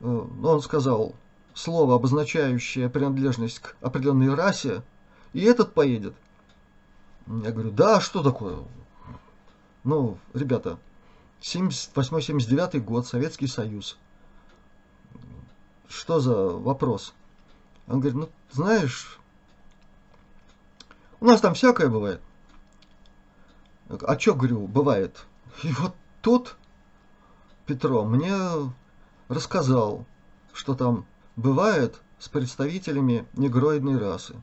Э, 0.00 0.26
он 0.42 0.62
сказал, 0.62 1.14
слово, 1.54 1.96
обозначающее 1.96 2.88
принадлежность 2.88 3.60
к 3.60 3.76
определенной 3.80 4.34
расе, 4.34 4.82
и 5.32 5.42
этот 5.42 5.74
поедет. 5.74 6.14
Я 7.26 7.50
говорю, 7.50 7.70
да, 7.70 8.00
что 8.00 8.22
такое? 8.22 8.58
Ну, 9.84 10.18
ребята, 10.34 10.78
78-79 11.40 12.80
год, 12.80 13.06
Советский 13.06 13.46
Союз. 13.46 13.98
Что 15.88 16.20
за 16.20 16.34
вопрос? 16.34 17.14
Он 17.86 18.00
говорит, 18.00 18.14
ну, 18.14 18.28
знаешь, 18.52 19.18
у 21.20 21.26
нас 21.26 21.40
там 21.40 21.54
всякое 21.54 21.88
бывает. 21.88 22.20
А 23.88 24.18
что, 24.18 24.34
говорю, 24.34 24.66
бывает? 24.66 25.26
И 25.62 25.72
вот 25.72 25.94
тут 26.20 26.56
Петро 27.66 28.04
мне 28.04 28.34
рассказал, 29.28 30.06
что 30.52 30.74
там 30.74 31.06
бывает 31.36 32.00
с 32.18 32.28
представителями 32.28 33.26
негроидной 33.34 33.98
расы. 33.98 34.34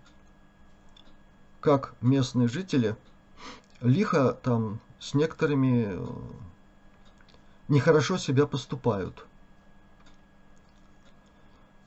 Как 1.60 1.94
местные 2.02 2.48
жители 2.48 2.96
лихо 3.82 4.34
там 4.34 4.80
с 5.00 5.14
некоторыми 5.14 5.88
э, 5.90 6.06
нехорошо 7.68 8.18
себя 8.18 8.48
поступают. 8.48 9.26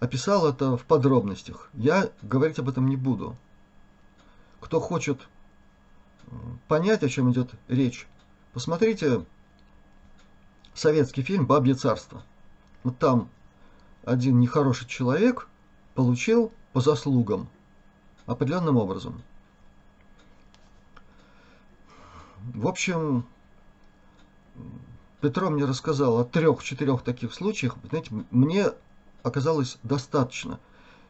Описал 0.00 0.46
это 0.46 0.76
в 0.76 0.84
подробностях. 0.84 1.70
Я 1.72 2.10
говорить 2.22 2.58
об 2.58 2.68
этом 2.68 2.88
не 2.88 2.96
буду. 2.96 3.36
Кто 4.60 4.80
хочет 4.80 5.28
понять, 6.68 7.02
о 7.02 7.08
чем 7.08 7.30
идет 7.30 7.50
речь, 7.68 8.06
посмотрите 8.52 9.24
советский 10.74 11.22
фильм 11.22 11.46
«Бабье 11.46 11.74
царство». 11.74 12.22
Вот 12.82 12.98
там 12.98 13.28
один 14.04 14.40
нехороший 14.40 14.86
человек 14.86 15.48
получил 15.94 16.52
по 16.72 16.80
заслугам 16.80 17.48
определенным 18.26 18.76
образом. 18.76 19.22
В 22.54 22.68
общем, 22.68 23.26
Петро 25.20 25.50
мне 25.50 25.64
рассказал 25.64 26.20
о 26.20 26.24
трех-четырех 26.24 27.02
таких 27.02 27.34
случаях. 27.34 27.76
Знаете, 27.88 28.10
мне 28.30 28.66
оказалось 29.22 29.78
достаточно. 29.82 30.60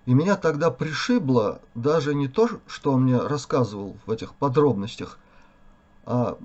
И 0.07 0.15
меня 0.15 0.37
тогда 0.37 0.71
пришибло 0.71 1.61
даже 1.75 2.15
не 2.15 2.29
то, 2.29 2.49
что 2.69 2.93
он 2.93 3.03
мне 3.03 3.19
рассказывал 3.19 3.97
в 4.07 4.11
этих 4.11 4.35
подробностях, 4.35 5.19
а 6.05 6.39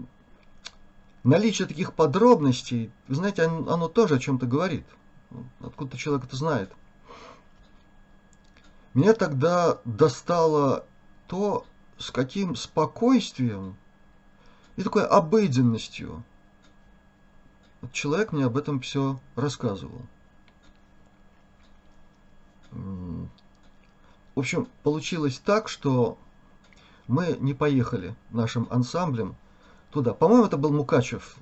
наличие 1.24 1.68
таких 1.68 1.94
подробностей, 1.94 2.92
вы 3.08 3.16
знаете, 3.16 3.44
оно, 3.44 3.88
тоже 3.88 4.16
о 4.16 4.20
чем-то 4.20 4.48
говорит. 4.48 4.86
Откуда 5.62 5.96
человек 5.96 6.26
это 6.26 6.36
знает. 6.36 6.72
Меня 8.96 9.14
тогда 9.14 9.78
достало 9.86 10.86
то, 11.28 11.66
с 12.00 12.10
каким 12.10 12.56
спокойствием 12.56 13.78
и 14.76 14.82
такой 14.82 15.06
обыденностью 15.06 16.24
человек 17.94 18.32
мне 18.32 18.46
об 18.46 18.58
этом 18.58 18.80
все 18.82 19.20
рассказывал. 19.36 20.02
Общем, 24.42 24.68
получилось 24.82 25.38
так, 25.38 25.70
что 25.70 26.18
мы 27.08 27.38
не 27.40 27.54
поехали 27.54 28.16
нашим 28.32 28.68
ансамблем 28.72 29.36
туда. 29.92 30.16
По-моему, 30.16 30.46
это 30.46 30.58
был 30.58 30.72
Мукачев, 30.72 31.36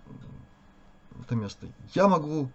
это 1.21 1.33
место. 1.33 1.67
Я 1.93 2.09
могу 2.09 2.49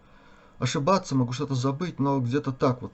ошибаться, 0.59 1.17
могу 1.17 1.33
что-то 1.33 1.55
забыть, 1.55 1.99
но 1.99 2.21
где-то 2.21 2.53
так 2.53 2.83
вот, 2.83 2.93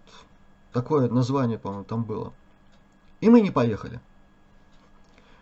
такое 0.73 1.11
название, 1.11 1.59
по-моему, 1.59 1.83
там 1.83 2.05
было. 2.05 2.33
И 3.21 3.29
мы 3.29 3.41
не 3.41 3.51
поехали. 3.51 4.01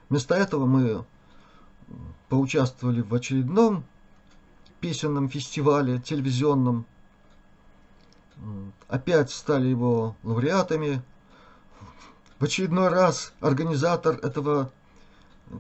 Вместо 0.08 0.34
этого 0.34 0.64
мы 0.64 1.04
поучаствовали 2.30 3.02
в 3.02 3.14
очередном 3.14 3.84
песенном 4.80 5.28
фестивале 5.28 6.00
телевизионном. 6.00 6.86
Опять 8.88 9.30
стали 9.30 9.66
его 9.66 10.16
лауреатами. 10.22 11.02
В 12.38 12.44
очередной 12.44 12.88
раз 12.88 13.32
организатор 13.40 14.14
этого 14.22 14.70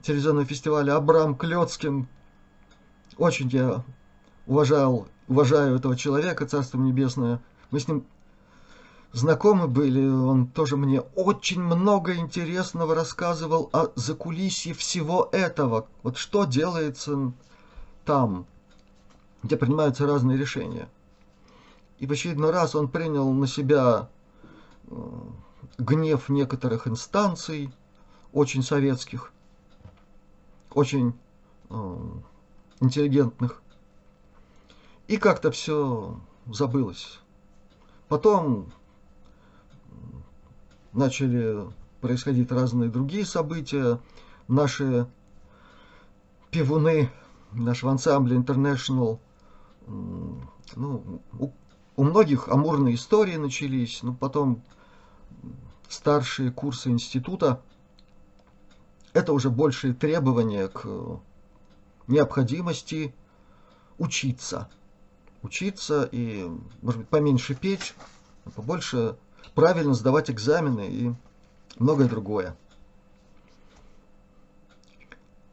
телевизионного 0.04 0.46
фестиваля 0.46 0.94
Абрам 0.94 1.34
Клёцкин. 1.34 2.06
Очень 3.16 3.48
я 3.48 3.82
уважал, 4.46 5.08
уважаю 5.26 5.74
этого 5.74 5.96
человека, 5.96 6.46
Царство 6.46 6.78
Небесное. 6.78 7.40
Мы 7.72 7.80
с 7.80 7.88
ним 7.88 8.04
знакомы 9.12 9.66
были, 9.66 10.06
он 10.06 10.46
тоже 10.46 10.76
мне 10.76 11.00
очень 11.00 11.60
много 11.60 12.14
интересного 12.14 12.94
рассказывал 12.94 13.70
о 13.72 13.88
закулисье 13.96 14.72
всего 14.72 15.28
этого. 15.32 15.88
Вот 16.04 16.16
что 16.16 16.44
делается 16.44 17.32
там, 18.04 18.46
где 19.42 19.56
принимаются 19.56 20.06
разные 20.06 20.38
решения. 20.38 20.88
И 21.98 22.06
в 22.06 22.12
очередной 22.12 22.52
раз 22.52 22.76
он 22.76 22.86
принял 22.86 23.28
на 23.32 23.48
себя 23.48 24.08
э, 24.86 24.94
гнев 25.78 26.28
некоторых 26.28 26.86
инстанций, 26.86 27.72
очень 28.32 28.62
советских, 28.62 29.32
очень 30.72 31.14
э, 31.70 31.96
интеллигентных. 32.80 33.62
И 35.06 35.16
как-то 35.16 35.50
все 35.50 36.20
забылось. 36.46 37.20
Потом 38.08 38.72
начали 40.92 41.66
происходить 42.00 42.50
разные 42.52 42.90
другие 42.90 43.24
события. 43.24 44.00
Наши 44.48 45.06
пивуны 46.50 47.10
нашего 47.52 47.92
ансамбля 47.92 48.36
International, 48.36 49.18
ну, 49.86 51.22
у, 51.38 51.50
у 51.96 52.04
многих 52.04 52.48
амурные 52.48 52.94
истории 52.94 53.36
начались, 53.36 54.02
но 54.02 54.14
потом 54.14 54.62
старшие 55.88 56.50
курсы 56.50 56.90
института. 56.90 57.60
Это 59.12 59.32
уже 59.32 59.50
большие 59.50 59.94
требования 59.94 60.68
к 60.68 60.86
необходимости 62.06 63.14
учиться. 63.98 64.68
Учиться 65.42 66.08
и, 66.10 66.48
может 66.82 67.00
быть, 67.00 67.08
поменьше 67.08 67.54
петь, 67.54 67.94
а 68.44 68.50
побольше 68.50 69.16
правильно 69.54 69.94
сдавать 69.94 70.30
экзамены 70.30 70.88
и 70.88 71.14
многое 71.78 72.08
другое. 72.08 72.56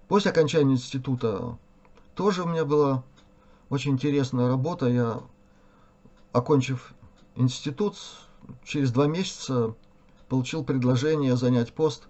После 0.07 0.31
окончания 0.31 0.73
института 0.73 1.57
тоже 2.13 2.43
у 2.43 2.47
меня 2.47 2.65
была 2.65 3.03
очень 3.69 3.93
интересная 3.93 4.47
работа. 4.47 4.87
Я, 4.87 5.21
окончив 6.31 6.93
институт, 7.35 7.97
через 8.63 8.91
два 8.91 9.07
месяца 9.07 9.73
получил 10.29 10.63
предложение 10.63 11.35
занять 11.35 11.73
пост 11.73 12.07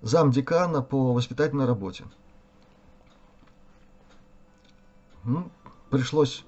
замдекана 0.00 0.82
по 0.82 1.12
воспитательной 1.12 1.66
работе. 1.66 2.04
Ну, 5.24 5.50
пришлось 5.90 6.44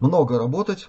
много 0.00 0.38
работать, 0.38 0.88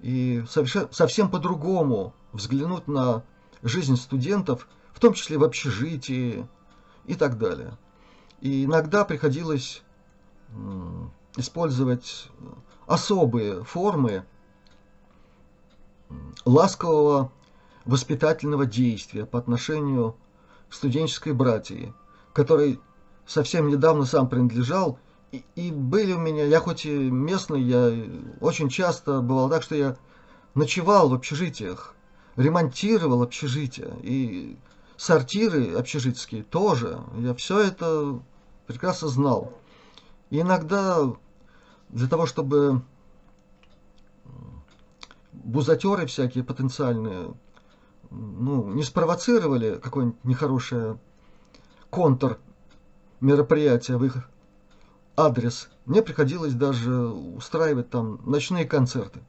и 0.00 0.44
совершенно, 0.48 0.88
совсем 0.92 1.30
по-другому 1.30 2.14
взглянуть 2.32 2.88
на 2.88 3.22
жизнь 3.62 3.96
студентов, 3.96 4.68
в 4.92 5.00
том 5.00 5.14
числе 5.14 5.38
в 5.38 5.44
общежитии 5.44 6.46
и 7.06 7.14
так 7.14 7.38
далее. 7.38 7.76
И 8.40 8.64
иногда 8.64 9.04
приходилось 9.04 9.82
использовать 11.36 12.28
особые 12.86 13.64
формы 13.64 14.24
ласкового 16.44 17.30
воспитательного 17.88 18.66
действия 18.66 19.24
по 19.24 19.38
отношению 19.38 20.14
к 20.68 20.74
студенческой 20.74 21.32
братьи, 21.32 21.94
которой 22.34 22.80
совсем 23.26 23.68
недавно 23.68 24.04
сам 24.04 24.28
принадлежал 24.28 24.98
и, 25.32 25.42
и 25.56 25.70
были 25.70 26.12
у 26.12 26.18
меня, 26.18 26.44
я 26.44 26.60
хоть 26.60 26.84
и 26.84 26.90
местный, 26.90 27.62
я 27.62 27.90
очень 28.40 28.68
часто 28.68 29.22
бывало 29.22 29.48
так, 29.48 29.62
что 29.62 29.74
я 29.74 29.96
ночевал 30.54 31.08
в 31.08 31.14
общежитиях, 31.14 31.94
ремонтировал 32.36 33.22
общежития 33.22 33.90
и 34.02 34.58
сортиры 34.98 35.72
общежитские 35.72 36.42
тоже. 36.42 37.00
Я 37.16 37.34
все 37.34 37.58
это 37.58 38.20
прекрасно 38.66 39.08
знал. 39.08 39.54
И 40.28 40.40
иногда 40.40 41.10
для 41.88 42.06
того, 42.06 42.26
чтобы 42.26 42.82
бузатеры 45.32 46.04
всякие 46.04 46.44
потенциальные, 46.44 47.32
ну, 48.10 48.72
не 48.72 48.82
спровоцировали 48.82 49.78
какое-нибудь 49.82 50.24
нехорошее 50.24 50.98
контр 51.90 52.38
мероприятие 53.20 53.96
в 53.96 54.04
их 54.04 54.28
адрес. 55.16 55.68
Мне 55.84 56.02
приходилось 56.02 56.54
даже 56.54 56.94
устраивать 56.96 57.90
там 57.90 58.20
ночные 58.24 58.64
концерты. 58.64 59.20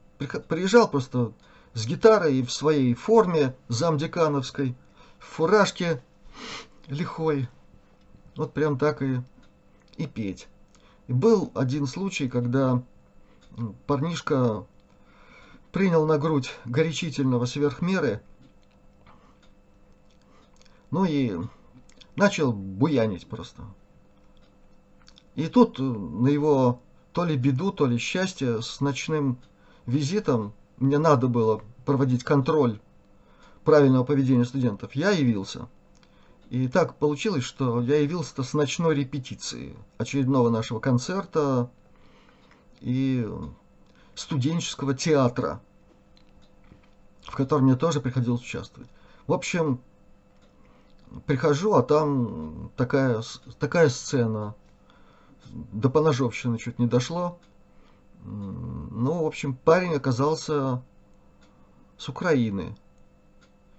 Приезжал 0.48 0.88
просто 0.88 1.32
с 1.74 1.86
гитарой 1.86 2.36
и 2.36 2.42
в 2.42 2.52
своей 2.52 2.94
форме 2.94 3.54
замдекановской, 3.68 4.76
в 5.18 5.24
фуражке 5.24 6.02
лихой. 6.86 7.48
Вот 8.36 8.52
прям 8.52 8.78
так 8.78 9.02
и, 9.02 9.20
и 9.96 10.06
петь. 10.06 10.48
И 11.08 11.12
был 11.12 11.50
один 11.54 11.86
случай, 11.86 12.28
когда 12.28 12.82
парнишка 13.86 14.64
принял 15.72 16.06
на 16.06 16.18
грудь 16.18 16.52
горячительного 16.64 17.46
сверх 17.46 17.82
меры, 17.82 18.22
ну 20.90 21.04
и 21.04 21.36
начал 22.16 22.52
буянить 22.52 23.26
просто. 23.26 23.62
И 25.34 25.46
тут 25.46 25.78
э, 25.78 25.82
на 25.82 26.28
его 26.28 26.80
то 27.12 27.24
ли 27.24 27.36
беду, 27.36 27.72
то 27.72 27.86
ли 27.86 27.98
счастье 27.98 28.62
с 28.62 28.80
ночным 28.80 29.38
визитом 29.86 30.52
мне 30.78 30.98
надо 30.98 31.28
было 31.28 31.62
проводить 31.84 32.24
контроль 32.24 32.80
правильного 33.64 34.04
поведения 34.04 34.44
студентов. 34.44 34.94
Я 34.94 35.10
явился. 35.10 35.68
И 36.50 36.66
так 36.66 36.96
получилось, 36.96 37.44
что 37.44 37.80
я 37.80 38.00
явился 38.00 38.42
с 38.42 38.54
ночной 38.54 38.96
репетиции 38.96 39.76
очередного 39.98 40.50
нашего 40.50 40.80
концерта 40.80 41.70
и 42.80 43.28
студенческого 44.16 44.94
театра, 44.94 45.60
в 47.22 47.36
котором 47.36 47.64
мне 47.64 47.76
тоже 47.76 48.00
приходилось 48.00 48.42
участвовать. 48.42 48.90
В 49.28 49.32
общем, 49.32 49.80
прихожу, 51.26 51.74
а 51.74 51.82
там 51.82 52.70
такая, 52.76 53.22
такая 53.58 53.88
сцена– 53.88 54.54
до 55.50 55.90
поножовщины 55.90 56.58
чуть 56.58 56.78
не 56.78 56.86
дошло. 56.86 57.38
Ну, 58.24 59.22
в 59.22 59.26
общем, 59.26 59.54
парень 59.54 59.94
оказался 59.94 60.82
с 61.96 62.08
Украины. 62.08 62.76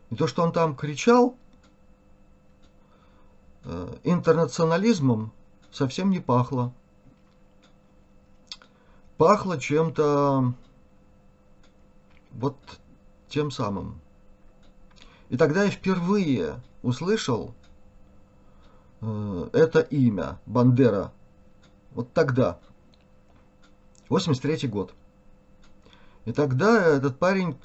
И 0.09 0.15
то, 0.15 0.27
что 0.27 0.43
он 0.43 0.51
там 0.51 0.75
кричал, 0.75 1.37
э, 3.63 3.95
интернационализмом 4.03 5.31
совсем 5.71 6.09
не 6.09 6.19
пахло. 6.19 6.73
Пахло 9.17 9.59
чем-то 9.59 10.53
вот 12.31 12.57
тем 13.29 13.51
самым. 13.51 14.01
И 15.29 15.37
тогда 15.37 15.63
я 15.63 15.69
впервые 15.69 16.61
услышал 16.81 17.53
э, 19.01 19.49
это 19.53 19.79
имя, 19.79 20.39
Бандера. 20.45 21.11
Вот 21.91 22.11
тогда. 22.13 22.59
83 24.09 24.67
год. 24.67 24.93
И 26.25 26.31
тогда 26.33 26.85
этот 26.85 27.17
парень 27.17 27.57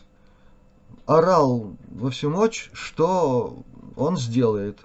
орал 1.07 1.77
во 1.89 2.11
всю 2.11 2.31
мощь, 2.31 2.71
что 2.73 3.63
он 3.97 4.17
сделает, 4.17 4.79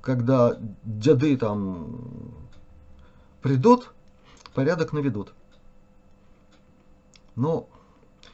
когда 0.00 0.56
деды 0.84 1.36
там 1.36 2.34
придут, 3.42 3.92
порядок 4.54 4.92
наведут. 4.92 5.32
Ну, 7.36 7.68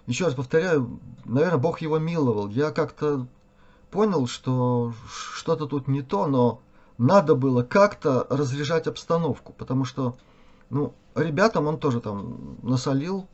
еще 0.06 0.24
раз 0.24 0.34
повторяю, 0.34 1.00
наверное, 1.24 1.58
Бог 1.58 1.80
его 1.80 1.98
миловал. 1.98 2.48
Я 2.48 2.70
как-то 2.70 3.26
понял, 3.96 4.26
что 4.26 4.92
что-то 5.10 5.64
тут 5.64 5.88
не 5.88 6.02
то, 6.02 6.26
но 6.26 6.60
надо 6.98 7.34
было 7.34 7.62
как-то 7.62 8.26
разряжать 8.28 8.86
обстановку, 8.86 9.54
потому 9.54 9.86
что, 9.86 10.14
ну, 10.68 10.92
ребятам 11.14 11.66
он 11.66 11.78
тоже 11.78 12.02
там 12.02 12.58
насолил 12.62 13.26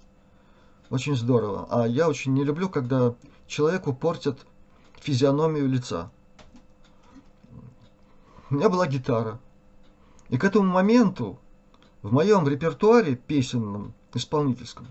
очень 0.89 1.17
здорово. 1.17 1.67
А 1.69 1.89
я 1.89 2.09
очень 2.09 2.33
не 2.33 2.45
люблю, 2.45 2.69
когда 2.69 3.17
человеку 3.49 3.93
портят 3.93 4.47
физиономию 5.01 5.69
лица. 5.69 6.13
У 8.49 8.55
меня 8.55 8.69
была 8.69 8.87
гитара. 8.87 9.41
И 10.29 10.39
к 10.39 10.45
этому 10.45 10.69
моменту 10.69 11.41
в 12.03 12.13
моем 12.13 12.47
репертуаре 12.47 13.17
песенном, 13.17 13.95
исполнительском, 14.15 14.87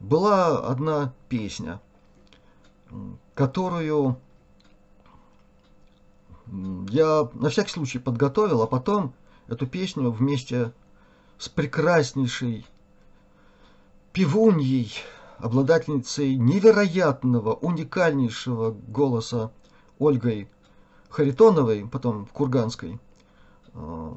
была 0.00 0.58
одна 0.58 1.14
песня, 1.28 1.80
которую 3.36 4.16
я 6.90 7.28
на 7.34 7.48
всякий 7.48 7.70
случай 7.70 7.98
подготовил, 7.98 8.62
а 8.62 8.66
потом 8.66 9.14
эту 9.48 9.66
песню 9.66 10.10
вместе 10.10 10.72
с 11.38 11.48
прекраснейшей 11.48 12.66
пивуньей, 14.12 14.92
обладательницей 15.38 16.36
невероятного, 16.36 17.54
уникальнейшего 17.54 18.70
голоса 18.70 19.50
Ольгой 19.98 20.48
Харитоновой, 21.08 21.88
потом 21.88 22.26
Курганской, 22.26 23.00
э, 23.74 24.14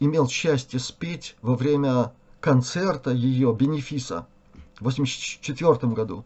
имел 0.00 0.28
счастье 0.28 0.80
спеть 0.80 1.36
во 1.42 1.54
время 1.54 2.12
концерта 2.40 3.12
ее 3.12 3.54
бенефиса 3.54 4.26
в 4.80 4.84
84 4.84 5.92
году, 5.92 6.24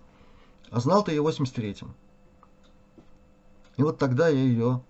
а 0.71 0.81
знал-то 0.81 1.11
ее 1.11 1.23
в 1.23 1.29
83-м. 1.29 1.95
И 3.77 3.83
вот 3.83 3.99
тогда 3.99 4.29
я 4.29 4.41
ее 4.41 4.83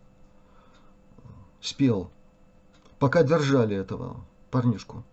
спел, 1.63 2.11
пока 2.99 3.23
держали 3.23 3.75
этого 3.75 4.21
парнишку. 4.51 5.05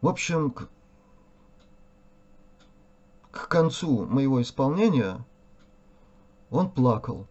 В 0.00 0.06
общем, 0.06 0.52
к, 0.52 0.68
к 3.32 3.48
концу 3.48 4.04
моего 4.04 4.40
исполнения 4.40 5.24
он 6.50 6.70
плакал. 6.70 7.26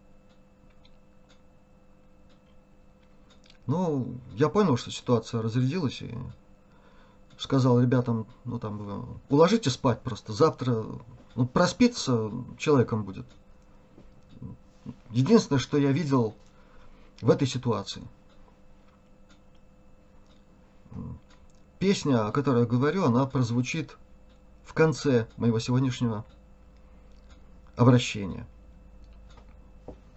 Ну, 3.66 4.18
я 4.34 4.48
понял, 4.48 4.76
что 4.76 4.90
ситуация 4.90 5.42
разрядилась 5.42 6.02
и 6.02 6.14
сказал 7.38 7.80
ребятам, 7.80 8.26
ну 8.44 8.58
там, 8.58 9.20
уложите 9.28 9.70
спать 9.70 10.02
просто, 10.02 10.32
завтра 10.32 10.84
ну, 11.34 11.46
проспится 11.46 12.30
человеком 12.58 13.04
будет. 13.04 13.26
Единственное, 15.10 15.58
что 15.58 15.78
я 15.78 15.92
видел 15.92 16.34
в 17.20 17.30
этой 17.30 17.46
ситуации. 17.46 18.02
Песня, 21.78 22.26
о 22.26 22.32
которой 22.32 22.60
я 22.60 22.66
говорю, 22.66 23.04
она 23.04 23.26
прозвучит 23.26 23.96
в 24.64 24.74
конце 24.74 25.28
моего 25.36 25.58
сегодняшнего 25.58 26.24
обращения. 27.76 28.46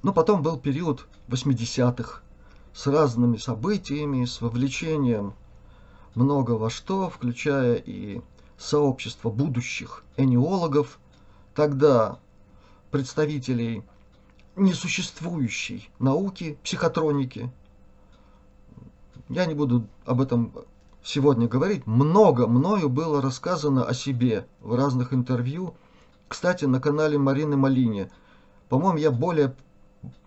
Но 0.04 0.14
потом 0.14 0.42
был 0.42 0.58
период 0.58 1.08
80-х 1.28 2.22
с 2.74 2.88
разными 2.88 3.38
событиями, 3.38 4.26
с 4.26 4.42
вовлечением 4.42 5.34
много 6.16 6.52
во 6.52 6.70
что, 6.70 7.10
включая 7.10 7.76
и 7.76 8.22
сообщество 8.58 9.30
будущих 9.30 10.04
энеологов, 10.18 11.00
тогда 11.54 12.20
представителей 12.90 13.84
несуществующей 14.56 15.90
науки, 16.00 16.58
психотроники. 16.64 17.52
Я 19.30 19.46
не 19.46 19.54
буду 19.54 19.88
об 20.06 20.22
этом 20.22 20.54
сегодня 21.04 21.48
говорить. 21.48 21.88
Много 21.88 22.48
мною 22.48 22.90
было 22.90 23.22
рассказано 23.22 23.86
о 23.86 23.94
себе 23.94 24.46
в 24.60 24.76
разных 24.76 25.14
интервью. 25.14 25.76
Кстати, 26.28 26.66
на 26.66 26.80
канале 26.80 27.18
Марины 27.18 27.58
Малини. 27.58 28.10
По-моему, 28.70 28.98
я 28.98 29.12
более, 29.12 29.56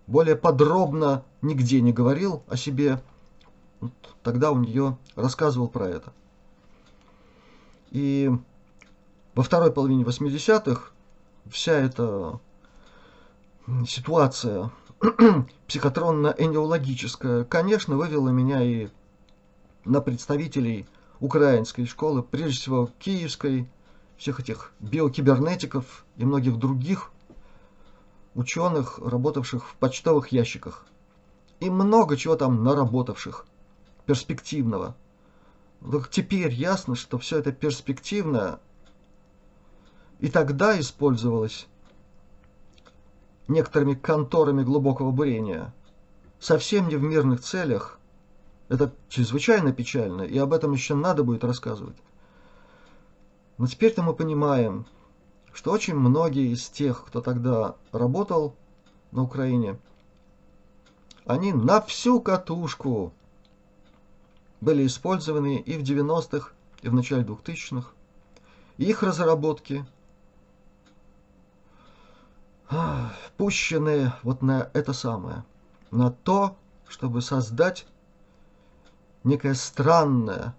более 0.06 0.36
подробно 0.36 1.24
нигде 1.42 1.80
не 1.80 1.92
говорил 1.92 2.42
о 2.48 2.56
себе. 2.56 3.02
Тогда 4.22 4.52
у 4.52 4.58
нее 4.58 4.98
рассказывал 5.16 5.68
про 5.68 5.88
это. 5.88 6.12
И 7.90 8.30
во 9.34 9.42
второй 9.42 9.72
половине 9.72 10.04
80-х 10.04 10.92
вся 11.50 11.72
эта 11.72 12.40
ситуация 13.86 14.70
психотронно-энеологическая, 15.68 17.44
конечно, 17.44 17.96
вывела 17.96 18.28
меня 18.28 18.62
и 18.62 18.88
на 19.84 20.00
представителей 20.00 20.86
украинской 21.20 21.84
школы, 21.86 22.22
прежде 22.22 22.60
всего 22.60 22.90
киевской, 22.98 23.68
всех 24.16 24.40
этих 24.40 24.72
биокибернетиков 24.80 26.04
и 26.16 26.24
многих 26.24 26.58
других 26.58 27.10
ученых, 28.34 28.98
работавших 28.98 29.68
в 29.68 29.74
почтовых 29.76 30.28
ящиках. 30.28 30.86
И 31.60 31.70
много 31.70 32.16
чего 32.16 32.36
там 32.36 32.64
наработавших, 32.64 33.46
перспективного. 34.06 34.96
Только 35.80 36.08
теперь 36.10 36.52
ясно, 36.52 36.94
что 36.94 37.18
все 37.18 37.38
это 37.38 37.52
перспективное 37.52 38.58
и 40.20 40.30
тогда 40.30 40.78
использовалось 40.78 41.66
некоторыми 43.48 43.94
конторами 43.94 44.62
глубокого 44.62 45.10
бурения, 45.10 45.72
совсем 46.38 46.88
не 46.88 46.96
в 46.96 47.02
мирных 47.02 47.40
целях, 47.40 47.98
это 48.68 48.92
чрезвычайно 49.08 49.72
печально, 49.72 50.22
и 50.22 50.38
об 50.38 50.52
этом 50.52 50.72
еще 50.72 50.94
надо 50.94 51.22
будет 51.22 51.44
рассказывать. 51.44 51.96
Но 53.58 53.66
теперь-то 53.66 54.02
мы 54.02 54.14
понимаем, 54.14 54.86
что 55.52 55.70
очень 55.70 55.94
многие 55.94 56.52
из 56.52 56.68
тех, 56.68 57.04
кто 57.06 57.20
тогда 57.20 57.76
работал 57.92 58.56
на 59.12 59.22
Украине, 59.22 59.78
они 61.24 61.52
на 61.52 61.80
всю 61.80 62.20
катушку 62.20 63.12
были 64.60 64.86
использованы 64.86 65.58
и 65.58 65.76
в 65.76 65.82
90-х, 65.82 66.52
и 66.82 66.88
в 66.88 66.94
начале 66.94 67.22
2000-х. 67.22 67.88
Их 68.78 69.02
разработки 69.02 69.86
пущены 73.36 74.12
вот 74.22 74.42
на 74.42 74.70
это 74.72 74.92
самое, 74.92 75.44
на 75.90 76.10
то, 76.10 76.56
чтобы 76.88 77.20
создать 77.22 77.86
некое 79.22 79.54
странное 79.54 80.54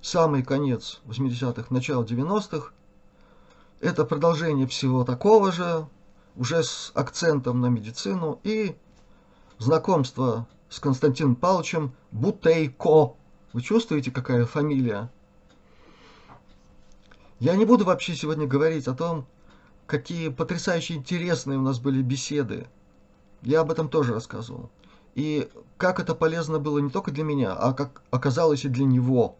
самый 0.00 0.42
конец 0.42 1.00
80-х, 1.06 1.66
начало 1.70 2.04
90-х, 2.04 2.72
это 3.80 4.04
продолжение 4.04 4.66
всего 4.66 5.04
такого 5.04 5.52
же, 5.52 5.86
уже 6.38 6.62
с 6.62 6.92
акцентом 6.94 7.60
на 7.60 7.66
медицину 7.66 8.40
и 8.44 8.76
знакомство 9.58 10.46
с 10.70 10.78
Константином 10.78 11.34
Павловичем 11.34 11.94
Бутейко. 12.12 13.16
Вы 13.52 13.60
чувствуете, 13.60 14.12
какая 14.12 14.46
фамилия? 14.46 15.10
Я 17.40 17.56
не 17.56 17.64
буду 17.64 17.84
вообще 17.84 18.14
сегодня 18.14 18.46
говорить 18.46 18.86
о 18.86 18.94
том, 18.94 19.26
какие 19.86 20.28
потрясающе 20.28 20.94
интересные 20.94 21.58
у 21.58 21.62
нас 21.62 21.80
были 21.80 22.02
беседы. 22.02 22.68
Я 23.42 23.60
об 23.60 23.70
этом 23.70 23.88
тоже 23.88 24.14
рассказывал. 24.14 24.70
И 25.14 25.48
как 25.76 25.98
это 25.98 26.14
полезно 26.14 26.60
было 26.60 26.78
не 26.78 26.90
только 26.90 27.10
для 27.10 27.24
меня, 27.24 27.52
а 27.52 27.72
как 27.72 28.02
оказалось 28.10 28.64
и 28.64 28.68
для 28.68 28.84
него. 28.84 29.36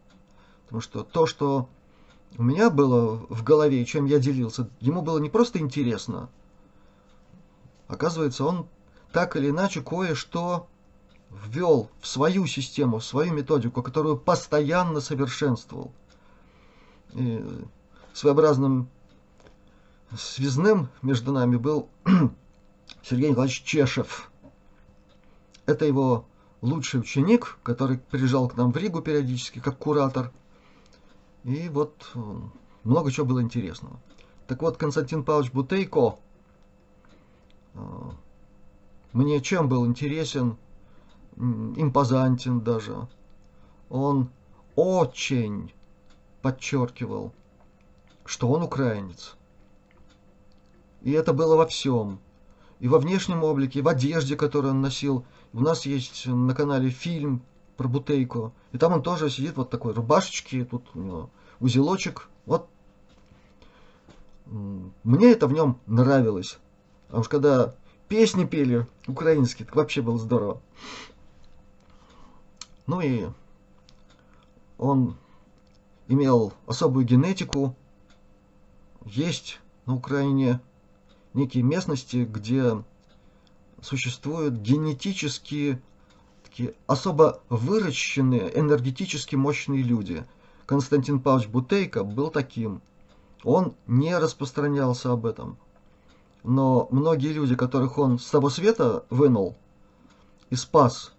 Потому 0.65 0.81
что 0.81 1.05
то, 1.05 1.27
что 1.27 1.69
у 2.37 2.43
меня 2.43 2.71
было 2.71 3.25
в 3.29 3.45
голове, 3.45 3.85
чем 3.85 4.07
я 4.07 4.19
делился, 4.19 4.69
ему 4.81 5.03
было 5.03 5.19
не 5.19 5.31
просто 5.31 5.61
интересно. 5.61 6.29
Оказывается, 7.89 8.45
он 8.45 8.67
так 9.13 9.37
или 9.37 9.51
иначе 9.51 9.81
кое-что 9.81 10.69
ввел 11.31 11.91
в 12.01 12.07
свою 12.07 12.47
систему, 12.47 12.99
в 12.99 13.05
свою 13.05 13.33
методику, 13.33 13.83
которую 13.83 14.19
постоянно 14.19 15.01
совершенствовал. 15.01 15.93
И 17.15 17.45
своеобразным 18.13 18.89
связным 20.17 20.89
между 21.03 21.33
нами 21.33 21.57
был 21.57 21.89
Сергей 23.03 23.31
Николаевич 23.31 23.63
Чешев. 23.63 24.31
Это 25.67 25.85
его 25.85 26.25
лучший 26.63 27.01
ученик, 27.01 27.59
который 27.63 27.99
приезжал 27.99 28.49
к 28.49 28.57
нам 28.57 28.73
в 28.73 28.77
Ригу 28.77 29.01
периодически, 29.01 29.59
как 29.59 29.79
куратор. 29.79 30.33
И 31.45 31.69
вот 31.69 32.11
много 32.85 33.11
чего 33.11 33.27
было 33.27 33.43
интересного. 33.43 34.01
Так 34.47 34.63
вот, 34.63 34.79
Константин 34.79 35.25
Павлович 35.25 35.53
Бутейко 35.53 36.19
мне 39.13 39.41
чем 39.41 39.69
был 39.69 39.87
интересен, 39.87 40.57
импозантен 41.37 42.61
даже. 42.61 43.09
Он 43.91 44.31
очень 44.77 45.73
подчеркивал, 46.43 47.33
что 48.25 48.49
он 48.49 48.63
украинец. 48.63 49.37
И 51.03 51.13
это 51.13 51.33
было 51.33 51.57
во 51.57 51.67
всем. 51.67 52.21
И 52.81 52.89
во 52.89 52.99
внешнем 52.99 53.43
облике, 53.43 53.81
и 53.81 53.83
в 53.83 53.89
одежде, 53.89 54.37
которую 54.37 54.73
он 54.75 54.81
носил. 54.81 55.25
У 55.53 55.61
нас 55.61 55.87
есть 55.87 56.27
на 56.27 56.55
канале 56.55 56.91
фильм 56.91 57.43
про 57.77 57.89
Бутейко. 57.89 58.53
И 58.73 58.79
там 58.79 58.93
он 58.93 59.03
тоже 59.03 59.31
сидит 59.31 59.57
вот 59.57 59.71
такой 59.71 59.95
рубашечки, 59.95 60.65
тут 60.65 60.85
у 60.95 61.01
него 61.01 61.31
узелочек. 61.61 62.29
Вот 62.47 62.69
мне 64.47 65.33
это 65.33 65.47
в 65.47 65.53
нем 65.53 65.79
нравилось. 65.87 66.59
А 67.11 67.21
уж 67.21 67.29
когда 67.29 67.75
песни 68.09 68.45
пели 68.45 68.87
украинские, 69.07 69.67
так 69.67 69.77
вообще 69.77 70.03
было 70.03 70.19
здорово. 70.19 70.61
Ну 72.87 73.01
и 73.01 73.27
он 74.79 75.17
имел 76.07 76.53
особую 76.67 77.05
генетику. 77.05 77.75
Есть 79.05 79.61
на 79.87 79.95
Украине 79.95 80.61
некие 81.35 81.63
местности, 81.63 82.25
где 82.25 82.83
существуют 83.81 84.55
генетически 84.55 85.81
такие 86.43 86.75
особо 86.87 87.41
выращенные, 87.49 88.59
энергетически 88.59 89.37
мощные 89.37 89.83
люди. 89.83 90.25
Константин 90.67 91.21
Павлович 91.21 91.49
Бутейко 91.49 92.05
был 92.05 92.31
таким. 92.31 92.83
Он 93.45 93.75
не 93.87 94.17
распространялся 94.17 95.13
об 95.13 95.27
этом. 95.27 95.59
Но 96.43 96.89
многие 96.91 97.33
люди, 97.33 97.57
которых 97.57 97.99
он 97.99 98.19
с 98.19 98.31
того 98.31 98.51
света 98.51 99.05
вынул 99.11 99.57
и 100.51 100.57
спас, 100.57 101.13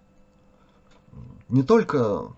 не 1.50 1.64
только 1.64 2.32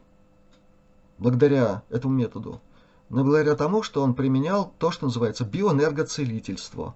благодаря 1.17 1.83
этому 1.89 2.15
методу, 2.15 2.61
но 3.09 3.23
благодаря 3.23 3.55
тому, 3.55 3.83
что 3.83 4.01
он 4.01 4.13
применял 4.13 4.73
то, 4.79 4.89
что 4.89 5.05
называется 5.05 5.45
биоэнергоцелительство. 5.45 6.95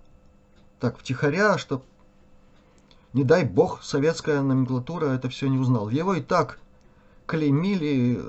Так, 0.80 0.98
втихаря, 0.98 1.58
что 1.58 1.82
не 3.14 3.24
дай 3.24 3.46
бог, 3.46 3.84
советская 3.84 4.42
номенклатура 4.42 5.08
это 5.08 5.30
все 5.30 5.48
не 5.48 5.58
узнал. 5.58 5.90
Его 5.90 6.16
и 6.16 6.22
так 6.22 6.60
клеймили 7.26 8.22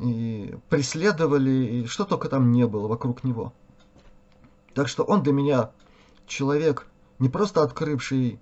и 0.00 0.56
преследовали, 0.68 1.50
и 1.50 1.86
что 1.86 2.04
только 2.04 2.28
там 2.28 2.52
не 2.52 2.66
было 2.66 2.86
вокруг 2.88 3.24
него. 3.24 3.52
Так 4.74 4.88
что 4.88 5.02
он 5.02 5.22
для 5.22 5.32
меня 5.32 5.70
человек, 6.28 6.86
не 7.18 7.28
просто 7.28 7.62
открывший 7.62 8.38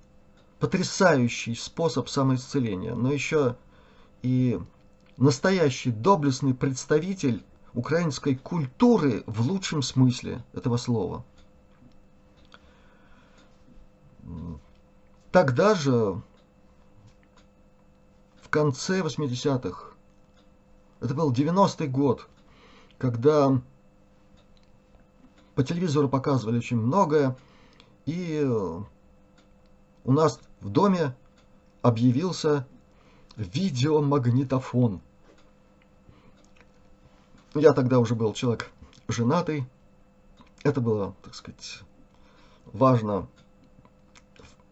потрясающий 0.58 1.54
способ 1.54 2.08
самоисцеления, 2.08 2.94
но 2.94 3.12
еще 3.12 3.56
и 4.22 4.60
настоящий 5.16 5.90
доблестный 5.90 6.54
представитель 6.54 7.44
украинской 7.74 8.34
культуры 8.34 9.22
в 9.26 9.40
лучшем 9.42 9.82
смысле 9.82 10.44
этого 10.52 10.76
слова. 10.76 11.24
Тогда 15.30 15.74
же, 15.74 16.22
в 18.40 18.48
конце 18.48 19.00
80-х, 19.00 19.92
это 21.00 21.14
был 21.14 21.32
90-й 21.32 21.88
год, 21.88 22.26
когда 22.96 23.60
по 25.54 25.62
телевизору 25.62 26.08
показывали 26.08 26.58
очень 26.58 26.78
многое, 26.78 27.36
и 28.06 28.42
у 30.04 30.12
нас 30.12 30.40
в 30.60 30.70
доме 30.70 31.14
объявился 31.82 32.66
видеомагнитофон. 33.36 35.00
Я 37.54 37.72
тогда 37.72 37.98
уже 37.98 38.14
был 38.14 38.32
человек 38.32 38.70
женатый. 39.08 39.66
Это 40.62 40.80
было, 40.80 41.14
так 41.22 41.34
сказать, 41.34 41.80
важно 42.66 43.28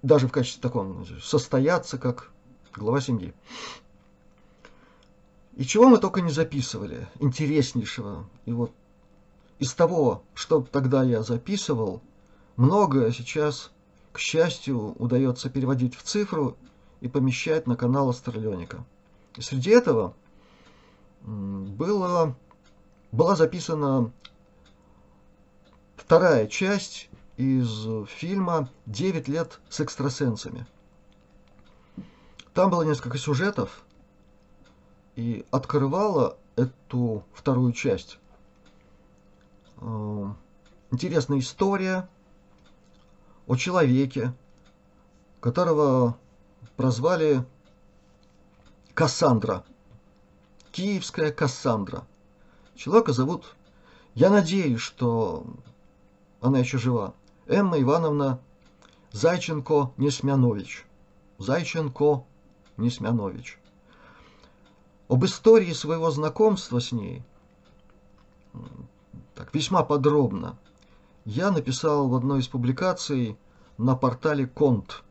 даже 0.02 0.28
в 0.28 0.32
качестве 0.32 0.62
таком 0.62 1.06
состояться 1.20 1.98
как 1.98 2.30
глава 2.74 3.00
семьи. 3.00 3.34
И 5.56 5.64
чего 5.64 5.88
мы 5.88 5.98
только 5.98 6.20
не 6.20 6.30
записывали, 6.30 7.08
интереснейшего. 7.20 8.28
И 8.44 8.52
вот 8.52 8.72
из 9.60 9.72
того, 9.72 10.22
что 10.34 10.62
тогда 10.62 11.04
я 11.04 11.22
записывал, 11.22 12.02
многое 12.56 13.12
сейчас, 13.12 13.70
к 14.12 14.18
счастью, 14.18 14.94
удается 14.98 15.50
переводить 15.50 15.94
в 15.94 16.02
цифру 16.02 16.56
и 17.00 17.08
помещать 17.08 17.66
на 17.66 17.76
канал 17.76 18.10
Астралионика. 18.10 18.84
И 19.36 19.40
среди 19.40 19.70
этого 19.70 20.14
было, 21.22 22.36
была 23.12 23.36
записана 23.36 24.12
вторая 25.96 26.46
часть 26.46 27.08
из 27.36 27.86
фильма 28.08 28.68
«Девять 28.86 29.28
лет 29.28 29.60
с 29.68 29.80
экстрасенсами». 29.80 30.66
Там 32.52 32.70
было 32.70 32.82
несколько 32.82 33.18
сюжетов, 33.18 33.84
и 35.16 35.44
открывала 35.50 36.36
эту 36.56 37.24
вторую 37.32 37.72
часть 37.72 38.18
э, 39.80 40.32
интересная 40.90 41.38
история 41.38 42.08
о 43.46 43.56
человеке, 43.56 44.32
которого 45.40 46.16
прозвали 46.76 47.44
Кассандра. 48.94 49.64
Киевская 50.72 51.30
Кассандра. 51.30 52.06
Человека 52.74 53.12
зовут, 53.12 53.54
я 54.14 54.30
надеюсь, 54.30 54.80
что 54.80 55.44
она 56.40 56.58
еще 56.58 56.78
жива, 56.78 57.14
Эмма 57.46 57.78
Ивановна 57.80 58.40
Зайченко-Несмянович. 59.12 60.84
Зайченко-Несмянович. 61.38 63.58
Об 65.08 65.24
истории 65.24 65.72
своего 65.72 66.10
знакомства 66.10 66.80
с 66.80 66.90
ней 66.90 67.22
так, 69.34 69.54
весьма 69.54 69.82
подробно 69.82 70.56
я 71.24 71.50
написал 71.50 72.08
в 72.08 72.14
одной 72.14 72.40
из 72.40 72.48
публикаций 72.48 73.38
на 73.78 73.96
портале 73.96 74.46
Конт. 74.46 75.02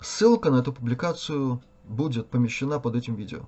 Ссылка 0.00 0.50
на 0.50 0.60
эту 0.60 0.72
публикацию 0.72 1.60
будет 1.84 2.28
помещена 2.28 2.80
под 2.80 2.96
этим 2.96 3.14
видео. 3.14 3.40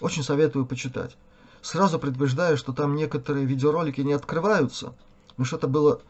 Очень 0.00 0.22
советую 0.22 0.66
почитать. 0.66 1.16
Сразу 1.62 1.98
предупреждаю, 1.98 2.56
что 2.56 2.72
там 2.72 2.96
некоторые 2.96 3.46
видеоролики 3.46 4.00
не 4.00 4.12
открываются, 4.12 4.94
потому 5.28 5.44
что 5.44 5.56
это 5.56 5.68
было 5.68 6.00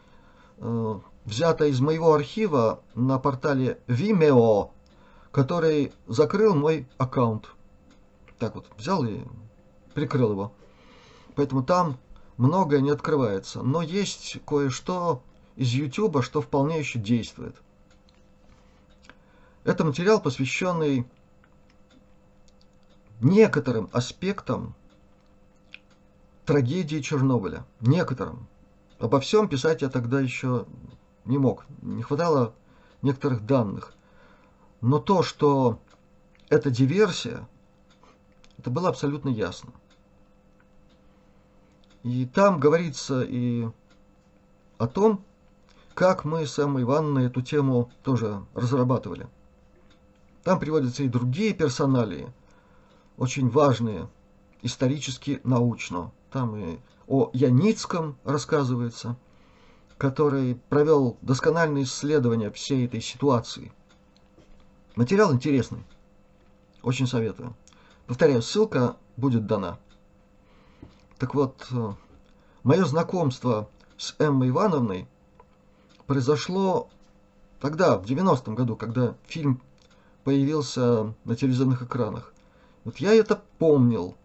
э, 0.57 0.99
взято 1.25 1.65
из 1.65 1.79
моего 1.79 2.13
архива 2.13 2.81
на 2.95 3.19
портале 3.19 3.79
Vimeo, 3.87 4.71
который 5.31 5.91
закрыл 6.07 6.55
мой 6.55 6.87
аккаунт. 6.97 7.49
Так 8.37 8.55
вот, 8.55 8.65
взял 8.77 9.03
и 9.03 9.21
прикрыл 9.93 10.31
его. 10.31 10.53
Поэтому 11.35 11.63
там 11.63 11.97
многое 12.39 12.79
не 12.79 12.89
открывается. 12.89 13.61
Но 13.61 13.81
есть 13.81 14.37
кое-что 14.45 15.21
из 15.55 15.67
YouTube, 15.69 16.23
что 16.23 16.41
вполне 16.41 16.79
еще 16.79 16.97
действует. 16.97 17.55
Это 19.65 19.83
материал, 19.83 20.21
посвященный 20.21 21.05
некоторым 23.19 23.89
аспектам 23.91 24.73
трагедии 26.45 27.01
Чернобыля. 27.01 27.65
Некоторым. 27.81 28.47
Обо 28.99 29.19
всем 29.19 29.49
писать 29.49 29.81
я 29.81 29.89
тогда 29.89 30.21
еще 30.21 30.65
не 31.25 31.37
мог. 31.37 31.65
Не 31.81 32.01
хватало 32.03 32.53
некоторых 33.01 33.45
данных. 33.45 33.93
Но 34.79 34.99
то, 34.99 35.23
что 35.23 35.81
это 36.47 36.71
диверсия, 36.71 37.45
это 38.57 38.69
было 38.69 38.87
абсолютно 38.87 39.27
ясно. 39.27 39.73
И 42.03 42.25
там 42.25 42.59
говорится 42.59 43.23
и 43.23 43.67
о 44.77 44.87
том, 44.87 45.23
как 45.93 46.23
мы 46.23 46.45
с 46.45 46.57
Эммой 46.57 46.83
Ивановной 46.83 47.25
эту 47.25 47.41
тему 47.41 47.91
тоже 48.03 48.45
разрабатывали. 48.53 49.27
Там 50.43 50.59
приводятся 50.59 51.03
и 51.03 51.09
другие 51.09 51.53
персоналии, 51.53 52.31
очень 53.17 53.49
важные, 53.49 54.07
исторически, 54.61 55.41
научно. 55.43 56.11
Там 56.31 56.55
и 56.55 56.79
о 57.07 57.29
Яницком 57.33 58.17
рассказывается, 58.23 59.17
который 59.97 60.55
провел 60.69 61.17
доскональные 61.21 61.83
исследования 61.83 62.49
всей 62.51 62.85
этой 62.85 63.01
ситуации. 63.01 63.73
Материал 64.95 65.33
интересный. 65.33 65.83
Очень 66.81 67.07
советую. 67.07 67.55
Повторяю, 68.07 68.41
ссылка 68.41 68.95
будет 69.17 69.45
дана. 69.45 69.77
Так 71.19 71.35
вот, 71.35 71.67
э, 71.71 71.93
мое 72.63 72.85
знакомство 72.85 73.69
с 73.97 74.15
Эммой 74.19 74.49
Ивановной 74.49 75.05
произошло 76.07 76.89
тогда, 77.59 77.97
в 77.97 78.05
90-м 78.05 78.55
году, 78.55 78.77
когда 78.77 79.15
фильм 79.27 79.61
появился 80.23 81.13
на 81.25 81.35
телевизионных 81.35 81.83
экранах. 81.83 82.33
Вот 82.85 82.97
я 82.97 83.13
это 83.13 83.41
помнил 83.57 84.15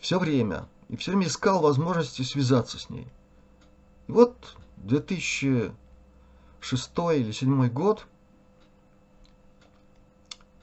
все 0.00 0.18
время. 0.18 0.66
И 0.88 0.96
все 0.96 1.12
время 1.12 1.28
искал 1.28 1.60
возможности 1.60 2.22
связаться 2.22 2.76
с 2.80 2.90
ней. 2.90 3.06
И 4.08 4.12
вот 4.12 4.56
2006 4.78 5.72
или 7.14 7.22
2007 7.22 7.68
год, 7.68 8.06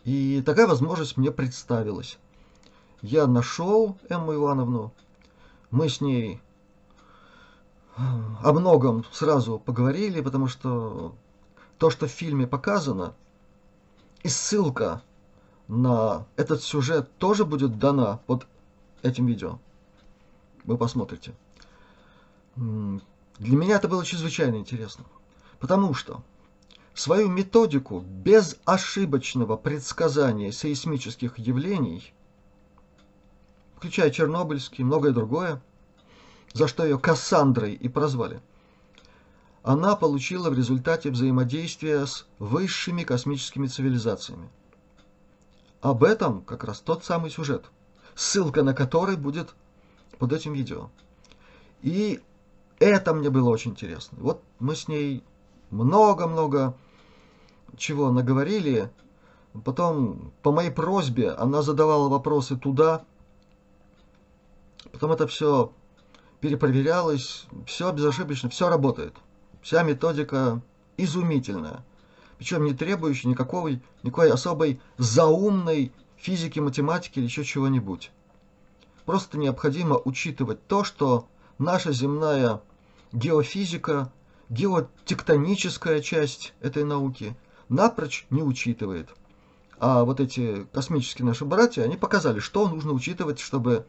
и 0.04 0.44
такая 0.46 0.68
возможность 0.68 1.16
мне 1.16 1.32
представилась. 1.32 2.20
Я 3.02 3.28
нашел 3.28 3.98
Эмму 4.10 4.34
Ивановну, 4.34 4.92
мы 5.70 5.88
с 5.90 6.02
ней 6.02 6.42
о 7.96 8.54
многом 8.54 9.06
сразу 9.12 9.60
поговорили, 9.60 10.22
потому 10.22 10.48
что 10.48 11.16
то, 11.78 11.90
что 11.90 12.08
в 12.08 12.12
фильме 12.12 12.48
показано, 12.48 13.14
и 14.24 14.30
ссылка 14.30 15.02
на 15.68 16.26
этот 16.36 16.64
сюжет 16.64 17.10
тоже 17.18 17.46
будет 17.46 17.78
дана 17.80 18.20
под 18.26 18.48
этим 19.04 19.26
видео. 19.26 19.60
Вы 20.64 20.78
посмотрите. 20.78 21.34
Для 22.56 23.56
меня 23.56 23.76
это 23.76 23.88
было 23.88 24.04
чрезвычайно 24.06 24.56
интересно. 24.56 25.06
Потому 25.60 25.94
что 25.94 26.24
свою 26.94 27.30
методику 27.30 28.00
безошибочного 28.00 29.58
предсказания 29.58 30.52
сейсмических 30.52 31.38
явлений, 31.38 32.14
включая 33.78 34.10
Чернобыльский 34.10 34.82
и 34.82 34.84
многое 34.84 35.12
другое, 35.12 35.62
за 36.54 36.68
что 36.68 36.84
ее 36.84 36.98
Кассандрой 36.98 37.74
и 37.74 37.88
прозвали, 37.88 38.42
она 39.64 39.96
получила 39.96 40.50
в 40.50 40.54
результате 40.54 41.12
взаимодействия 41.12 42.06
с 42.06 42.26
высшими 42.40 43.04
космическими 43.04 43.68
цивилизациями. 43.68 44.50
Об 45.82 46.04
этом 46.04 46.42
как 46.42 46.64
раз 46.64 46.80
тот 46.80 47.06
самый 47.06 47.30
сюжет, 47.30 47.66
ссылка 48.16 48.64
на 48.64 48.74
который 48.74 49.16
будет 49.16 49.54
под 50.18 50.34
этим 50.34 50.54
видео. 50.54 50.90
И 51.84 52.20
это 52.80 53.14
мне 53.14 53.30
было 53.30 53.50
очень 53.50 53.72
интересно. 53.72 54.18
Вот 54.22 54.42
мы 54.60 54.76
с 54.76 54.88
ней 54.88 55.24
много-много 55.70 56.76
чего 57.76 58.12
наговорили. 58.12 58.90
Потом, 59.64 60.32
по 60.42 60.52
моей 60.52 60.72
просьбе, 60.72 61.30
она 61.32 61.62
задавала 61.62 62.10
вопросы 62.10 62.58
туда. 62.58 63.04
Потом 64.92 65.12
это 65.12 65.28
все 65.28 65.72
перепроверялось, 66.40 67.46
все 67.66 67.92
безошибочно, 67.92 68.50
все 68.50 68.70
работает. 68.70 69.16
Вся 69.62 69.84
методика 69.84 70.62
изумительная. 70.98 71.84
Причем 72.38 72.66
не 72.66 72.74
требующая 72.74 73.30
никакого, 73.30 73.70
никакой 74.04 74.32
особой 74.32 74.80
заумной 74.98 75.92
физики, 76.18 76.60
математики 76.60 77.20
или 77.20 77.26
еще 77.26 77.44
чего-нибудь. 77.44 78.12
Просто 79.06 79.38
необходимо 79.38 80.00
учитывать 80.04 80.66
то, 80.68 80.84
что 80.84 81.28
наша 81.58 81.92
земная 81.92 82.62
геофизика, 83.12 84.12
геотектоническая 84.50 86.02
часть 86.02 86.54
этой 86.62 86.84
науки 86.84 87.36
напрочь 87.70 88.26
не 88.30 88.44
учитывает. 88.44 89.10
А 89.80 90.04
вот 90.04 90.20
эти 90.20 90.66
космические 90.74 91.26
наши 91.26 91.46
братья, 91.46 91.84
они 91.84 91.98
показали, 91.98 92.40
что 92.40 92.68
нужно 92.68 92.94
учитывать, 92.94 93.40
чтобы 93.40 93.86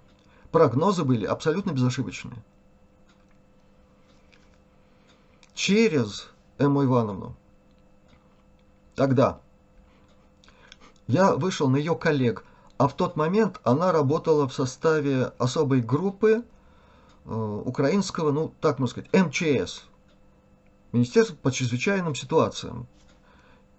прогнозы 0.50 1.04
были 1.04 1.24
абсолютно 1.24 1.72
безошибочные. 1.72 2.42
Через 5.54 6.28
Эмму 6.58 6.84
Ивановну 6.84 7.36
тогда 8.94 9.40
я 11.08 11.34
вышел 11.34 11.68
на 11.68 11.76
ее 11.76 11.96
коллег, 11.96 12.44
а 12.76 12.86
в 12.86 12.94
тот 12.94 13.16
момент 13.16 13.60
она 13.64 13.92
работала 13.92 14.46
в 14.46 14.54
составе 14.54 15.32
особой 15.38 15.80
группы 15.80 16.44
э, 17.24 17.62
украинского, 17.64 18.30
ну 18.30 18.52
так 18.60 18.78
можно 18.78 19.02
сказать, 19.02 19.12
МЧС, 19.12 19.84
Министерство 20.92 21.34
по 21.34 21.50
чрезвычайным 21.50 22.14
ситуациям. 22.14 22.86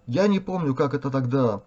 Я 0.05 0.27
не 0.27 0.39
помню, 0.39 0.75
как 0.75 0.93
это 0.93 1.09
тогда 1.09 1.61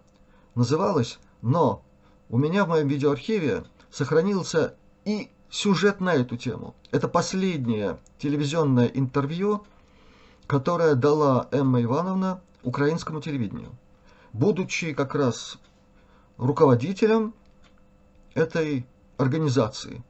называлось, 0.53 1.17
но 1.41 1.83
у 2.29 2.37
меня 2.37 2.65
в 2.65 2.69
моем 2.69 2.87
видеоархиве 2.87 3.63
сохранился 3.89 4.75
и 5.05 5.29
сюжет 5.49 6.01
на 6.01 6.13
эту 6.13 6.37
тему. 6.37 6.75
Это 6.91 7.07
последнее 7.07 7.99
телевизионное 8.17 8.87
интервью, 8.87 9.65
которое 10.47 10.95
дала 10.95 11.47
Эмма 11.51 11.81
Ивановна 11.83 12.41
украинскому 12.63 13.21
телевидению. 13.21 13.71
Будучи 14.31 14.93
как 14.93 15.15
раз 15.15 15.57
руководителем 16.37 17.33
этой 18.33 18.85
организации 19.17 20.03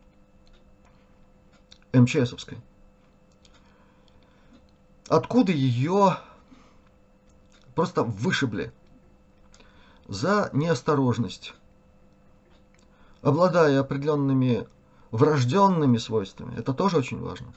МЧСовской. 1.92 2.58
Откуда 5.10 5.52
ее 5.52 6.18
просто 7.76 8.04
вышибли 8.04 8.72
за 10.08 10.50
неосторожность, 10.54 11.54
обладая 13.22 13.80
определенными 13.82 14.68
врожденными 15.14 15.98
свойствами, 15.98 16.56
это 16.58 16.74
тоже 16.74 16.98
очень 16.98 17.20
важно, 17.20 17.54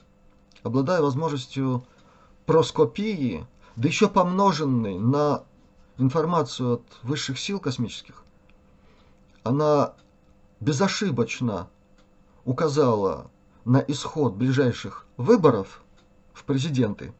обладая 0.61 1.01
возможностью 1.01 1.83
проскопии, 2.45 3.47
да 3.75 3.87
еще 3.87 4.07
помноженной 4.07 4.99
на 4.99 5.43
информацию 5.97 6.75
от 6.75 6.83
высших 7.01 7.39
сил 7.39 7.59
космических, 7.59 8.23
она 9.43 9.95
безошибочно 10.59 11.67
указала 12.45 13.31
на 13.65 13.79
исход 13.79 14.35
ближайших 14.35 15.07
выборов 15.17 15.83
в 16.33 16.43
президенты 16.43 17.11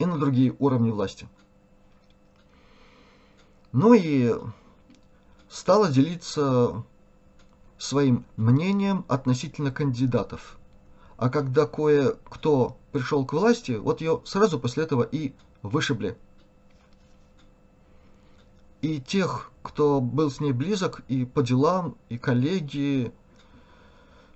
и 0.00 0.06
на 0.06 0.18
другие 0.18 0.56
уровни 0.58 0.90
власти. 0.90 1.28
Ну 3.70 3.94
и 3.94 4.34
стала 5.48 5.88
делиться 5.88 6.82
своим 7.78 8.24
мнением 8.36 9.04
относительно 9.08 9.70
кандидатов. 9.70 10.58
А 11.16 11.30
когда 11.30 11.66
кое-кто 11.66 12.76
пришел 12.92 13.24
к 13.24 13.32
власти, 13.32 13.72
вот 13.72 14.00
ее 14.00 14.20
сразу 14.24 14.58
после 14.58 14.84
этого 14.84 15.02
и 15.02 15.34
вышибли 15.62 16.16
и 18.82 19.00
тех, 19.00 19.50
кто 19.62 20.00
был 20.00 20.30
с 20.30 20.40
ней 20.40 20.52
близок 20.52 21.02
и 21.08 21.24
по 21.24 21.42
делам, 21.42 21.96
и 22.08 22.18
коллеги, 22.18 23.12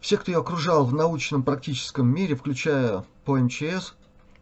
все, 0.00 0.16
кто 0.18 0.32
ее 0.32 0.38
окружал 0.38 0.84
в 0.84 0.94
научном 0.94 1.42
практическом 1.42 2.08
мире, 2.08 2.34
включая 2.34 3.04
по 3.24 3.38
МЧС, 3.38 3.94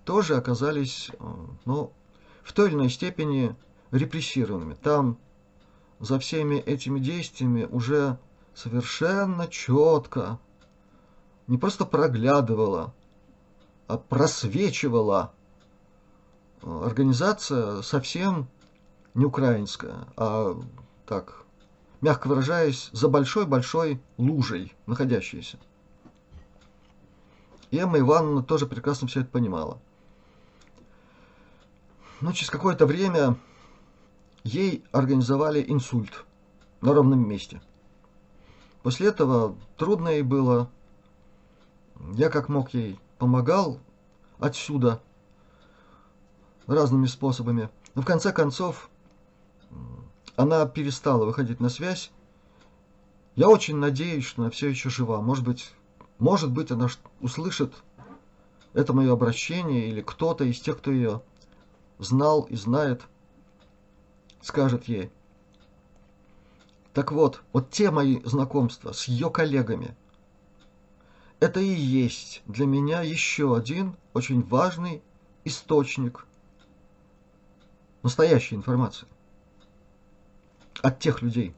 тоже 0.05 0.37
оказались 0.37 1.11
э, 1.13 1.15
ну, 1.67 1.93
в 2.43 2.53
той 2.53 2.69
или 2.69 2.75
иной 2.75 2.91
степени 2.91 3.55
репрессированными. 3.91 4.75
Там 4.75 5.19
за 5.99 6.19
всеми 6.19 6.57
этими 6.57 6.99
действиями 6.99 7.65
уже 7.71 8.19
совершенно 8.61 9.49
четко 9.49 10.39
не 11.47 11.57
просто 11.57 11.87
проглядывала, 11.87 12.93
а 13.87 13.97
просвечивала 13.97 15.33
организация 16.63 17.81
совсем 17.81 18.49
не 19.15 19.25
украинская, 19.25 20.07
а 20.17 20.61
так, 21.07 21.45
мягко 22.03 22.29
выражаясь, 22.29 22.91
за 22.93 23.09
большой-большой 23.09 24.01
лужей 24.19 24.75
находящаяся. 24.87 25.59
И 27.71 27.79
Эмма 27.79 27.99
Ивановна 27.99 28.43
тоже 28.43 28.67
прекрасно 28.67 29.09
все 29.09 29.21
это 29.21 29.31
понимала. 29.31 29.81
Но 32.21 32.33
через 32.33 32.51
какое-то 32.51 32.85
время 32.85 33.39
ей 34.45 34.85
организовали 34.93 35.65
инсульт 35.67 36.27
на 36.83 36.93
ровном 36.93 37.27
месте. 37.27 37.63
После 38.83 39.09
этого 39.09 39.57
трудно 39.77 40.09
ей 40.09 40.23
было. 40.23 40.71
Я 42.15 42.31
как 42.31 42.49
мог 42.49 42.73
ей 42.73 42.99
помогал 43.19 43.79
отсюда 44.39 45.01
разными 46.67 47.07
способами. 47.07 47.69
Но 47.95 48.03
в 48.03 48.07
конце 48.07 48.33
концов 48.33 48.89
она 50.37 50.65
перестала 50.67 51.25
выходить 51.25 51.61
на 51.61 51.69
связь. 51.69 52.11
Я 53.37 53.49
очень 53.49 53.77
надеюсь, 53.77 54.25
что 54.25 54.43
она 54.43 54.51
все 54.51 54.69
еще 54.69 54.89
жива. 54.89 55.21
Может 55.21 55.45
быть, 55.45 55.73
может 56.19 56.51
быть, 56.51 56.71
она 56.71 56.89
услышит 57.21 57.75
это 58.73 58.93
мое 58.93 59.13
обращение, 59.13 59.89
или 59.89 60.01
кто-то 60.01 60.45
из 60.45 60.61
тех, 60.61 60.79
кто 60.79 60.91
ее 60.91 61.23
знал 61.99 62.43
и 62.43 62.57
знает, 62.57 63.03
скажет 64.41 64.85
ей. 64.85 65.11
Так 66.93 67.13
вот, 67.13 67.43
вот 67.53 67.71
те 67.71 67.91
мои 67.91 68.21
знакомства 68.25 68.93
с 68.93 69.05
ее 69.05 69.31
коллегами, 69.31 69.95
это 71.39 71.61
и 71.61 71.69
есть 71.69 72.43
для 72.47 72.67
меня 72.67 73.03
еще 73.03 73.57
один 73.57 73.97
очень 74.13 74.43
важный 74.43 75.03
источник 75.45 76.27
настоящей 78.03 78.57
информации 78.57 79.07
от 80.83 80.99
тех 80.99 81.23
людей, 81.23 81.55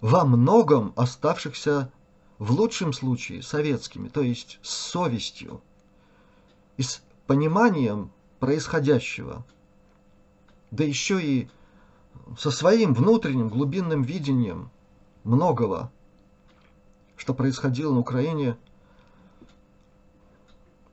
во 0.00 0.24
многом 0.24 0.92
оставшихся 0.96 1.92
в 2.38 2.52
лучшем 2.52 2.92
случае 2.92 3.42
советскими, 3.42 4.08
то 4.08 4.22
есть 4.22 4.58
с 4.62 4.70
совестью 4.70 5.60
и 6.76 6.82
с 6.82 7.02
пониманием 7.26 8.10
происходящего, 8.40 9.44
да 10.70 10.84
еще 10.84 11.22
и 11.22 11.48
со 12.36 12.50
своим 12.50 12.94
внутренним 12.94 13.48
глубинным 13.48 14.02
видением 14.02 14.70
многого, 15.24 15.90
что 17.16 17.34
происходило 17.34 17.92
на 17.92 18.00
Украине 18.00 18.56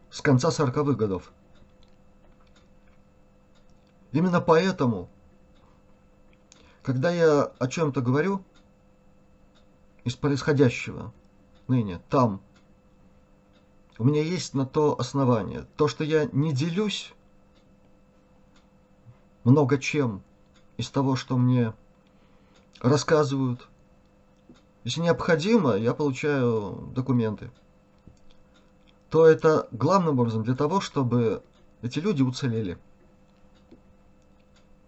с 0.09 0.21
конца 0.21 0.49
40-х 0.49 0.93
годов. 0.93 1.31
Именно 4.11 4.39
поэтому, 4.39 5.09
когда 6.83 7.11
я 7.11 7.43
о 7.43 7.67
чем-то 7.67 8.01
говорю 8.01 8.41
из 10.05 10.15
происходящего 10.15 11.13
ныне, 11.67 11.99
там, 12.09 12.41
у 13.97 14.05
меня 14.05 14.21
есть 14.21 14.53
на 14.53 14.65
то 14.65 14.97
основание. 14.97 15.65
То, 15.75 15.87
что 15.87 16.03
я 16.03 16.29
не 16.31 16.53
делюсь 16.53 17.13
много 19.43 19.77
чем 19.77 20.23
из 20.77 20.89
того, 20.89 21.15
что 21.15 21.37
мне 21.37 21.73
рассказывают. 22.81 23.67
Если 24.83 25.01
необходимо, 25.01 25.75
я 25.75 25.93
получаю 25.93 26.91
документы. 26.93 27.51
То 29.09 29.25
это 29.25 29.67
главным 29.71 30.19
образом 30.19 30.43
для 30.43 30.55
того, 30.55 30.81
чтобы 30.81 31.41
эти 31.81 31.99
люди 31.99 32.21
уцелели. 32.21 32.77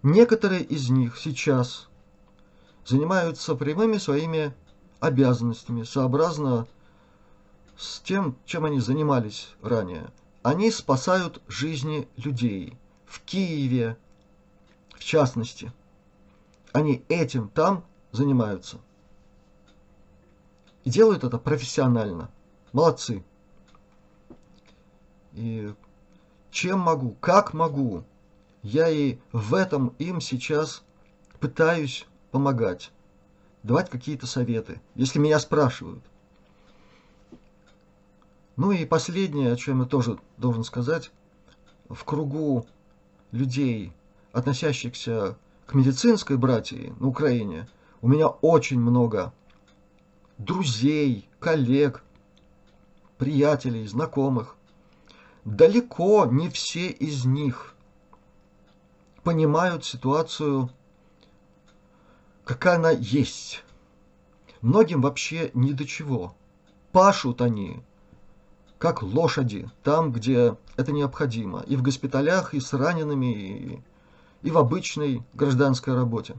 Некоторые 0.03 0.63
из 0.63 0.89
них 0.89 1.17
сейчас 1.17 1.89
занимаются 2.85 3.55
прямыми 3.55 3.97
своими 3.97 4.53
обязанностями, 4.99 5.83
сообразно 5.83 6.67
с 7.77 7.99
тем, 7.99 8.35
чем 8.45 8.65
они 8.65 8.79
занимались 8.79 9.49
ранее. 9.61 10.11
Они 10.43 10.71
спасают 10.71 11.41
жизни 11.47 12.07
людей 12.17 12.77
в 13.05 13.21
Киеве, 13.21 13.97
в 14.97 15.03
частности. 15.03 15.71
Они 16.73 17.03
этим 17.07 17.49
там 17.49 17.83
занимаются. 18.11 18.79
И 20.83 20.89
делают 20.89 21.23
это 21.23 21.37
профессионально. 21.37 22.29
Молодцы. 22.73 23.23
И 25.33 25.73
чем 26.51 26.79
могу, 26.79 27.11
как 27.19 27.53
могу, 27.53 28.03
я 28.63 28.89
и 28.89 29.17
в 29.31 29.53
этом 29.53 29.89
им 29.99 30.19
сейчас 30.19 30.83
пытаюсь 31.39 32.07
помогать, 32.31 32.91
давать 33.63 33.89
какие-то 33.89 34.25
советы, 34.27 34.81
если 34.95 35.19
меня 35.19 35.39
спрашивают. 35.39 36.03
Ну 38.55 38.71
и 38.71 38.85
последнее, 38.85 39.53
о 39.53 39.55
чем 39.55 39.81
я 39.81 39.87
тоже 39.87 40.17
должен 40.37 40.63
сказать, 40.63 41.11
в 41.87 42.03
кругу 42.03 42.65
людей, 43.31 43.93
относящихся 44.37 45.35
к 45.65 45.73
медицинской 45.73 46.37
братьи 46.37 46.93
на 46.99 47.07
Украине, 47.07 47.67
у 48.01 48.07
меня 48.07 48.27
очень 48.27 48.79
много 48.79 49.33
друзей, 50.37 51.27
коллег, 51.39 52.03
приятелей, 53.17 53.87
знакомых. 53.87 54.55
Далеко 55.43 56.27
не 56.27 56.49
все 56.49 56.87
из 56.89 57.25
них 57.25 57.73
понимают 59.23 59.83
ситуацию, 59.83 60.69
какая 62.45 62.75
она 62.75 62.91
есть. 62.91 63.63
Многим 64.61 65.01
вообще 65.01 65.49
ни 65.55 65.71
до 65.71 65.85
чего. 65.85 66.35
Пашут 66.91 67.41
они 67.41 67.81
как 68.77 69.01
лошади, 69.01 69.69
там, 69.83 70.11
где 70.11 70.55
это 70.75 70.91
необходимо, 70.91 71.61
и 71.61 71.75
в 71.75 71.81
госпиталях, 71.81 72.53
и 72.53 72.59
с 72.59 72.73
ранеными, 72.73 73.33
и, 73.33 73.81
и 74.41 74.51
в 74.51 74.57
обычной 74.57 75.23
гражданской 75.33 75.93
работе. 75.95 76.35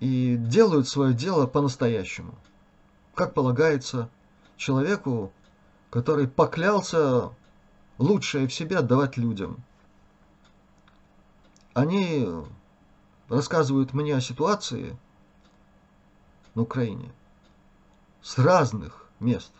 И 0.00 0.36
делают 0.36 0.88
свое 0.88 1.14
дело 1.14 1.46
по-настоящему, 1.46 2.34
как 3.14 3.32
полагается 3.32 4.10
человеку, 4.56 5.32
который 5.90 6.28
поклялся 6.28 7.30
лучшее 7.98 8.48
в 8.48 8.52
себе 8.52 8.78
отдавать 8.78 9.16
людям. 9.16 9.62
Они 11.72 12.28
рассказывают 13.28 13.94
мне 13.94 14.14
о 14.14 14.20
ситуации 14.20 14.96
на 16.54 16.62
Украине 16.62 17.12
с 18.22 18.38
разных 18.38 19.08
мест. 19.20 19.52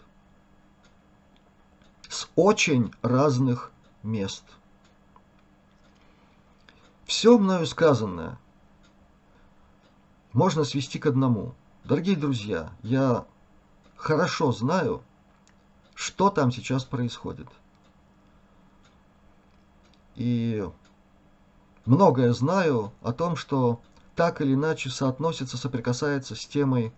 С 2.09 2.29
очень 2.37 2.93
разных 3.03 3.73
мест. 4.03 4.45
Все 7.15 7.39
мною 7.39 7.65
сказанное 7.65 8.41
можно 10.33 10.65
свести 10.65 10.99
к 10.99 11.07
одному. 11.07 11.55
Дорогие 11.85 12.17
друзья, 12.17 12.73
я 12.83 13.25
хорошо 13.95 14.51
знаю, 14.51 15.01
что 15.95 16.29
там 16.29 16.51
сейчас 16.51 16.85
происходит. 16.85 17.47
И 20.17 20.69
многое 21.85 22.33
знаю 22.33 22.93
о 23.01 23.13
том, 23.13 23.37
что 23.37 23.81
так 24.17 24.41
или 24.41 24.55
иначе 24.55 24.91
соотносится, 24.91 25.57
соприкасается 25.57 26.35
с 26.35 26.45
темой 26.45 26.93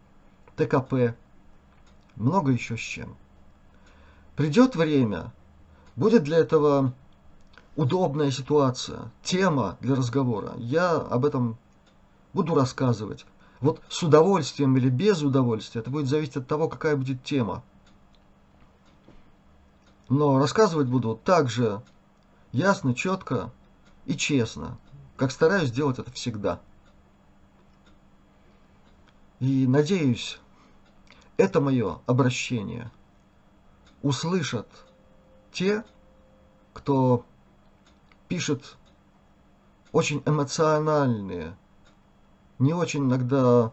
ТКП, 0.56 1.14
много 2.14 2.52
еще 2.52 2.78
с 2.78 2.80
чем. 2.80 3.18
Придет 4.34 4.76
время, 4.76 5.30
будет 5.94 6.22
для 6.22 6.38
этого 6.38 6.94
удобная 7.77 8.31
ситуация, 8.31 9.12
тема 9.22 9.77
для 9.81 9.95
разговора. 9.95 10.55
Я 10.57 10.97
об 10.97 11.24
этом 11.24 11.59
буду 12.33 12.55
рассказывать. 12.55 13.27
Вот 13.61 13.81
с 13.89 14.03
удовольствием 14.03 14.77
или 14.77 14.89
без 14.89 15.22
удовольствия, 15.22 15.81
это 15.83 15.91
будет 15.91 16.09
зависеть 16.09 16.37
от 16.39 16.47
того, 16.47 16.68
какая 16.68 16.97
будет 16.97 17.22
тема. 17.22 17.62
Но 20.09 20.39
рассказывать 20.39 20.89
буду 20.89 21.20
также 21.22 21.83
ясно, 22.53 22.95
четко 22.95 23.51
и 24.05 24.16
честно, 24.16 24.79
как 25.16 25.31
стараюсь 25.31 25.70
делать 25.70 25.99
это 25.99 26.11
всегда. 26.12 26.61
И 29.41 29.66
надеюсь, 29.66 30.39
это 31.37 31.61
мое 31.61 32.01
обращение 32.07 32.91
услышат 34.03 34.68
те, 35.53 35.85
кто 36.72 37.24
пишет 38.29 38.77
очень 39.93 40.22
эмоциональные, 40.27 41.57
не 42.59 42.72
очень 42.72 43.05
иногда 43.05 43.72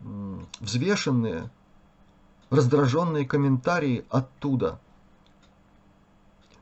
взвешенные, 0.00 1.50
раздраженные 2.50 3.26
комментарии 3.26 4.04
оттуда, 4.10 4.80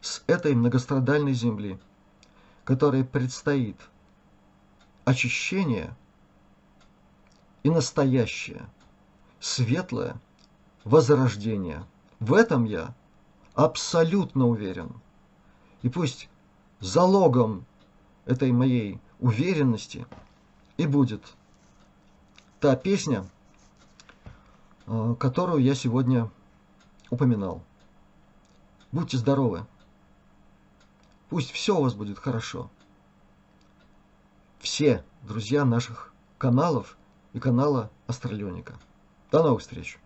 с 0.00 0.22
этой 0.26 0.54
многострадальной 0.54 1.34
земли, 1.34 1.78
которой 2.64 3.04
предстоит 3.04 3.76
очищение 5.04 5.94
и 7.62 7.70
настоящее– 7.70 8.66
светлое 9.40 10.20
возрождение. 10.84 11.84
В 12.18 12.32
этом 12.34 12.64
я 12.64 12.94
абсолютно 13.54 14.46
уверен. 14.46 14.94
И 15.82 15.90
пусть 15.90 16.29
залогом 16.80 17.66
этой 18.24 18.52
моей 18.52 18.98
уверенности 19.20 20.06
и 20.76 20.86
будет 20.86 21.22
та 22.58 22.76
песня, 22.76 23.26
э, 24.86 25.14
которую 25.18 25.62
я 25.62 25.74
сегодня 25.74 26.30
упоминал. 27.10 27.62
Будьте 28.92 29.18
здоровы. 29.18 29.66
Пусть 31.28 31.52
все 31.52 31.76
у 31.76 31.82
вас 31.82 31.94
будет 31.94 32.18
хорошо. 32.18 32.70
Все 34.58 35.04
друзья 35.22 35.64
наших 35.64 36.12
каналов 36.38 36.98
и 37.32 37.38
канала 37.38 37.90
Астралионика. 38.06 38.74
До 39.30 39.42
новых 39.42 39.60
встреч! 39.60 39.98